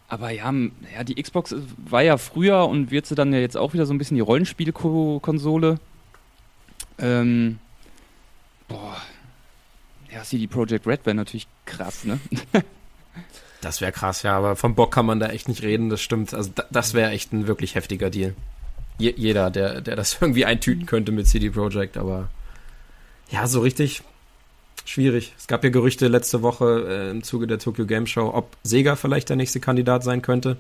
aber 0.08 0.30
ja, 0.30 0.54
ja, 0.94 1.04
die 1.04 1.16
Xbox 1.16 1.56
war 1.78 2.04
ja 2.04 2.18
früher 2.18 2.68
und 2.68 2.92
wird 2.92 3.08
sie 3.08 3.16
dann 3.16 3.34
ja 3.34 3.40
jetzt 3.40 3.58
auch 3.58 3.74
wieder 3.74 3.88
so 3.88 3.94
ein 3.94 3.98
bisschen 3.98 4.16
die 4.16 4.22
Rollenspielkonsole. 4.22 5.80
Ähm, 7.00 7.58
boah. 8.68 8.98
Ja, 10.14 10.22
CD 10.22 10.46
Projekt 10.46 10.86
Red 10.86 11.08
wäre 11.08 11.16
natürlich 11.16 11.48
krass, 11.66 12.06
ne? 12.06 12.20
das 13.62 13.82
wäre 13.82 13.92
krass, 13.92 14.24
ja, 14.24 14.38
aber 14.38 14.56
vom 14.56 14.76
Bock 14.76 14.94
kann 14.94 15.06
man 15.06 15.20
da 15.20 15.28
echt 15.28 15.48
nicht 15.48 15.64
reden, 15.64 15.90
das 15.90 16.02
stimmt. 16.02 16.34
Also 16.34 16.52
da, 16.54 16.66
das 16.70 16.94
wäre 16.94 17.12
echt 17.12 17.34
ein 17.34 17.48
wirklich 17.48 17.76
heftiger 17.76 18.10
Deal. 18.10 18.36
Je, 18.98 19.14
jeder, 19.16 19.50
der, 19.50 19.82
der 19.82 19.96
das 19.96 20.18
irgendwie 20.22 20.46
eintüten 20.46 20.86
könnte 20.86 21.12
mit 21.12 21.28
CD 21.28 21.50
Projekt, 21.50 21.98
aber 21.98 22.30
ja, 23.30 23.48
so 23.48 23.62
richtig 23.62 24.02
schwierig. 24.86 25.34
Es 25.38 25.48
gab 25.48 25.64
ja 25.64 25.70
Gerüchte 25.70 26.08
letzte 26.08 26.42
Woche 26.42 26.86
äh, 26.88 27.12
im 27.12 27.24
Zuge 27.24 27.48
der 27.48 27.60
Tokyo 27.60 27.86
Game 27.86 28.08
Show, 28.08 28.32
ob 28.34 28.56
Sega 28.64 28.96
vielleicht 28.96 29.30
der 29.30 29.36
nächste 29.36 29.60
Kandidat 29.60 30.04
sein 30.04 30.22
könnte. 30.22 30.58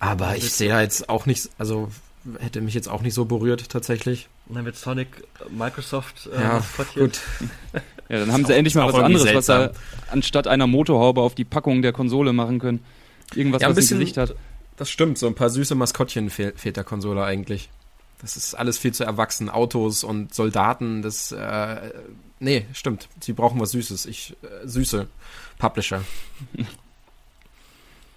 Aber 0.00 0.36
ich 0.36 0.52
sehe 0.52 0.68
da 0.68 0.80
jetzt 0.80 1.08
auch 1.08 1.26
nicht, 1.26 1.50
also 1.58 1.90
hätte 2.38 2.60
mich 2.60 2.74
jetzt 2.74 2.88
auch 2.88 3.02
nicht 3.02 3.14
so 3.14 3.24
berührt 3.24 3.68
tatsächlich. 3.70 4.28
Und 4.48 4.54
dann 4.54 4.64
wird 4.64 4.76
Sonic 4.76 5.08
Microsoft 5.50 6.28
äh, 6.32 6.40
ja, 6.40 6.62
gut. 6.94 7.20
ja, 8.08 8.18
dann 8.20 8.32
haben 8.32 8.46
sie 8.46 8.54
endlich 8.54 8.74
mal 8.74 8.90
was 8.90 8.94
anderes, 8.94 9.34
was 9.34 9.46
sie 9.46 9.70
anstatt 10.10 10.46
einer 10.46 10.66
Motorhaube 10.66 11.20
auf 11.20 11.34
die 11.34 11.44
Packung 11.44 11.82
der 11.82 11.92
Konsole 11.92 12.32
machen 12.32 12.58
können. 12.58 12.84
Irgendwas, 13.34 13.60
ja, 13.60 13.68
was 13.68 13.76
bisschen, 13.76 13.98
ein 13.98 14.00
Gesicht 14.00 14.16
hat. 14.16 14.34
Das 14.76 14.88
stimmt, 14.88 15.18
so 15.18 15.26
ein 15.26 15.34
paar 15.34 15.50
süße 15.50 15.74
Maskottchen 15.74 16.30
fehl, 16.30 16.54
fehlt 16.56 16.76
der 16.76 16.84
Konsole 16.84 17.22
eigentlich. 17.24 17.68
Das 18.22 18.36
ist 18.36 18.54
alles 18.54 18.78
viel 18.78 18.92
zu 18.92 19.04
erwachsen. 19.04 19.50
Autos 19.50 20.02
und 20.02 20.34
Soldaten, 20.34 21.02
das, 21.02 21.30
äh, 21.30 21.92
nee, 22.40 22.66
stimmt. 22.72 23.08
Sie 23.20 23.34
brauchen 23.34 23.60
was 23.60 23.72
Süßes. 23.72 24.06
Ich, 24.06 24.34
äh, 24.42 24.66
süße 24.66 25.06
Publisher. 25.58 26.02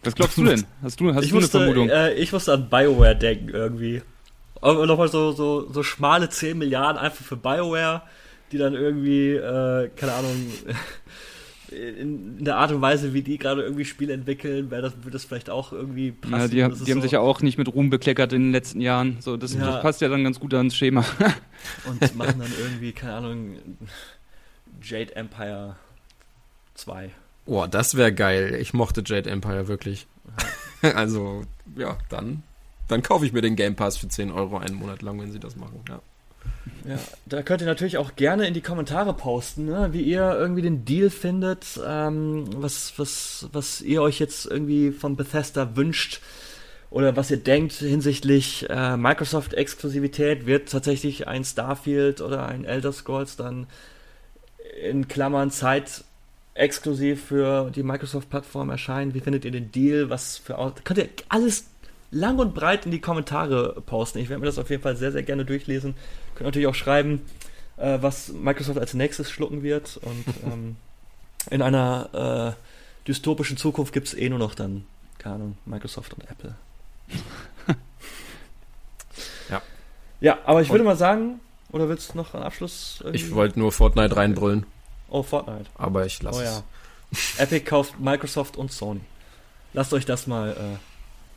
Was 0.03 0.15
glaubst 0.15 0.37
du 0.37 0.45
denn? 0.45 0.65
Hast 0.81 0.99
du, 0.99 1.13
hast 1.13 1.25
ich 1.25 1.29
du 1.29 1.35
musste, 1.35 1.57
eine 1.57 1.73
Vermutung? 1.73 1.89
Äh, 1.89 2.13
ich 2.13 2.31
musste 2.31 2.53
an 2.53 2.69
BioWare 2.69 3.15
denken 3.15 3.49
irgendwie. 3.49 4.01
Und 4.61 4.87
nochmal 4.87 5.07
so, 5.07 5.31
so, 5.31 5.71
so 5.71 5.83
schmale 5.83 6.29
10 6.29 6.57
Milliarden 6.57 6.97
einfach 7.01 7.23
für 7.23 7.35
BioWare, 7.35 8.03
die 8.51 8.57
dann 8.57 8.73
irgendwie, 8.73 9.31
äh, 9.31 9.89
keine 9.95 10.13
Ahnung, 10.13 10.51
in, 11.71 12.37
in, 12.37 12.45
der 12.45 12.57
Art 12.57 12.71
und 12.71 12.81
Weise, 12.81 13.13
wie 13.13 13.23
die 13.23 13.37
gerade 13.37 13.63
irgendwie 13.63 13.85
Spiele 13.85 14.13
entwickeln, 14.13 14.69
wäre 14.69 14.83
das, 14.83 14.97
würde 14.97 15.11
das 15.11 15.25
vielleicht 15.25 15.49
auch 15.49 15.71
irgendwie 15.71 16.11
passen. 16.11 16.33
Ja, 16.35 16.47
die, 16.47 16.55
die 16.55 16.91
haben 16.91 16.99
so 16.99 17.01
sich 17.01 17.11
ja 17.11 17.21
auch 17.21 17.41
nicht 17.41 17.57
mit 17.57 17.73
Ruhm 17.73 17.89
bekleckert 17.89 18.33
in 18.33 18.43
den 18.43 18.51
letzten 18.51 18.81
Jahren. 18.81 19.17
So, 19.21 19.37
das, 19.37 19.53
ja. 19.53 19.65
das 19.65 19.81
passt 19.81 20.01
ja 20.01 20.09
dann 20.09 20.23
ganz 20.23 20.39
gut 20.39 20.53
ans 20.53 20.75
Schema. 20.75 21.03
und 21.85 22.15
machen 22.15 22.39
dann 22.39 22.51
irgendwie, 22.59 22.91
keine 22.91 23.13
Ahnung, 23.13 23.55
Jade 24.83 25.15
Empire 25.15 25.75
2. 26.75 27.09
Boah, 27.45 27.67
das 27.67 27.95
wäre 27.95 28.13
geil. 28.13 28.57
Ich 28.61 28.73
mochte 28.73 29.01
Jade 29.05 29.29
Empire 29.29 29.67
wirklich. 29.67 30.07
also, 30.81 31.43
ja, 31.75 31.97
dann, 32.09 32.43
dann 32.91 33.01
kaufe 33.01 33.25
ich 33.25 33.33
mir 33.33 33.41
den 33.41 33.55
Game 33.55 33.75
Pass 33.75 33.97
für 33.97 34.07
10 34.07 34.31
Euro 34.31 34.57
einen 34.57 34.75
Monat 34.75 35.01
lang, 35.01 35.19
wenn 35.19 35.31
sie 35.31 35.39
das 35.39 35.55
machen, 35.55 35.79
ja. 35.87 36.01
Ja, 36.87 36.97
da 37.27 37.43
könnt 37.43 37.61
ihr 37.61 37.67
natürlich 37.67 37.97
auch 37.97 38.15
gerne 38.15 38.47
in 38.47 38.53
die 38.55 38.61
Kommentare 38.61 39.13
posten, 39.13 39.65
ne, 39.65 39.89
wie 39.91 40.01
ihr 40.01 40.35
irgendwie 40.37 40.63
den 40.63 40.83
Deal 40.83 41.09
findet, 41.11 41.79
ähm, 41.85 42.45
was, 42.55 42.93
was, 42.97 43.47
was 43.51 43.81
ihr 43.81 44.01
euch 44.01 44.19
jetzt 44.19 44.47
irgendwie 44.47 44.91
von 44.91 45.15
Bethesda 45.15 45.75
wünscht 45.75 46.21
oder 46.89 47.15
was 47.15 47.29
ihr 47.29 47.37
denkt 47.37 47.73
hinsichtlich 47.73 48.67
äh, 48.69 48.97
Microsoft-Exklusivität. 48.97 50.47
Wird 50.47 50.69
tatsächlich 50.71 51.27
ein 51.27 51.43
Starfield 51.43 52.19
oder 52.19 52.47
ein 52.47 52.65
Elder 52.65 52.91
Scrolls 52.91 53.37
dann 53.37 53.67
in 54.81 55.07
Klammern 55.07 55.51
Zeit 55.51 56.03
exklusiv 56.53 57.23
für 57.25 57.71
die 57.71 57.83
Microsoft-Plattform 57.83 58.69
erscheinen? 58.71 59.13
Wie 59.13 59.21
findet 59.21 59.45
ihr 59.45 59.51
den 59.51 59.71
Deal? 59.71 60.09
Was 60.09 60.37
für 60.37 60.73
könnt 60.83 60.99
ihr 60.99 61.09
alles 61.29 61.65
lang 62.11 62.39
und 62.39 62.53
breit 62.53 62.85
in 62.85 62.91
die 62.91 63.01
Kommentare 63.01 63.81
posten. 63.85 64.19
Ich 64.19 64.29
werde 64.29 64.41
mir 64.41 64.45
das 64.45 64.59
auf 64.59 64.69
jeden 64.69 64.83
Fall 64.83 64.95
sehr, 64.95 65.11
sehr 65.11 65.23
gerne 65.23 65.45
durchlesen. 65.45 65.95
Könnt 66.35 66.45
natürlich 66.45 66.67
auch 66.67 66.75
schreiben, 66.75 67.21
äh, 67.77 67.97
was 68.01 68.29
Microsoft 68.29 68.77
als 68.77 68.93
nächstes 68.93 69.31
schlucken 69.31 69.63
wird. 69.63 69.97
Und 70.03 70.25
ähm, 70.51 70.75
in 71.49 71.61
einer 71.61 72.55
äh, 72.55 73.07
dystopischen 73.07 73.57
Zukunft 73.57 73.93
gibt 73.93 74.07
es 74.07 74.13
eh 74.13 74.29
nur 74.29 74.39
noch 74.39 74.53
dann, 74.55 74.85
keine 75.17 75.35
Ahnung, 75.35 75.57
Microsoft 75.65 76.13
und 76.13 76.29
Apple. 76.29 76.55
ja. 79.49 79.61
Ja, 80.19 80.37
aber 80.45 80.61
ich 80.61 80.69
und 80.69 80.73
würde 80.73 80.85
mal 80.85 80.97
sagen, 80.97 81.39
oder 81.71 81.87
willst 81.89 82.13
du 82.13 82.17
noch 82.17 82.33
einen 82.33 82.43
Abschluss? 82.43 82.99
Irgendwie? 82.99 83.23
Ich 83.23 83.33
wollte 83.33 83.57
nur 83.57 83.71
Fortnite 83.71 84.15
reinbrüllen. 84.15 84.65
Oh, 85.09 85.23
Fortnite. 85.23 85.65
Aber 85.75 86.05
ich 86.05 86.21
lasse 86.21 86.41
oh, 86.41 86.43
ja. 86.43 86.63
es. 87.11 87.39
Epic 87.39 87.65
kauft 87.65 87.99
Microsoft 87.99 88.57
und 88.57 88.71
Sony. 88.71 89.01
Lasst 89.73 89.93
euch 89.93 90.05
das 90.05 90.27
mal, 90.27 90.51
äh, 90.51 90.77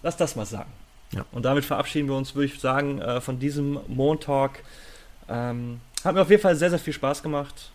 lasst 0.05 0.21
das 0.21 0.37
mal 0.37 0.47
sagen. 0.47 0.71
Ja. 1.13 1.25
Und 1.33 1.45
damit 1.45 1.65
verabschieden 1.65 2.09
wir 2.09 2.17
uns, 2.17 2.35
würde 2.35 2.47
ich 2.47 2.61
sagen, 2.61 3.01
äh, 3.01 3.21
von 3.21 3.41
diesem 3.41 3.81
Montalk. 3.89 4.63
Ähm, 5.29 5.81
hat 6.05 6.15
mir 6.15 6.23
auf 6.23 6.31
jeden 6.31 6.43
Fall 6.43 6.55
sehr, 6.55 6.71
sehr 6.71 6.79
viel 6.79 6.93
Spaß 6.93 7.23
gemacht. 7.23 7.71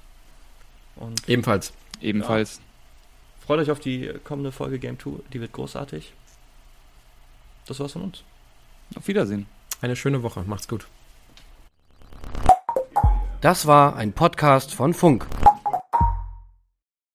Und 0.96 1.28
Ebenfalls. 1.28 1.74
Ebenfalls. 2.00 2.58
Ja. 2.58 3.46
Freut 3.46 3.60
euch 3.60 3.72
auf 3.72 3.80
die 3.80 4.13
kommende 4.24 4.52
Folge 4.52 4.78
Game 4.80 5.00
2. 5.00 5.12
Die 5.34 5.42
wird 5.42 5.52
großartig. 5.52 6.13
Das 7.65 7.80
war's 7.80 7.94
von 7.94 8.04
uns. 8.04 8.24
Auf 8.96 9.08
Wiedersehen. 9.08 9.48
Eine 9.82 9.96
schöne 9.96 10.22
Woche. 10.22 10.44
Macht's 10.46 10.68
gut. 10.68 10.88
Das 13.42 13.65
war 13.65 13.96
ein 13.96 14.13
Podcast 14.13 14.74
von 14.74 14.94
Funk. 14.94 15.26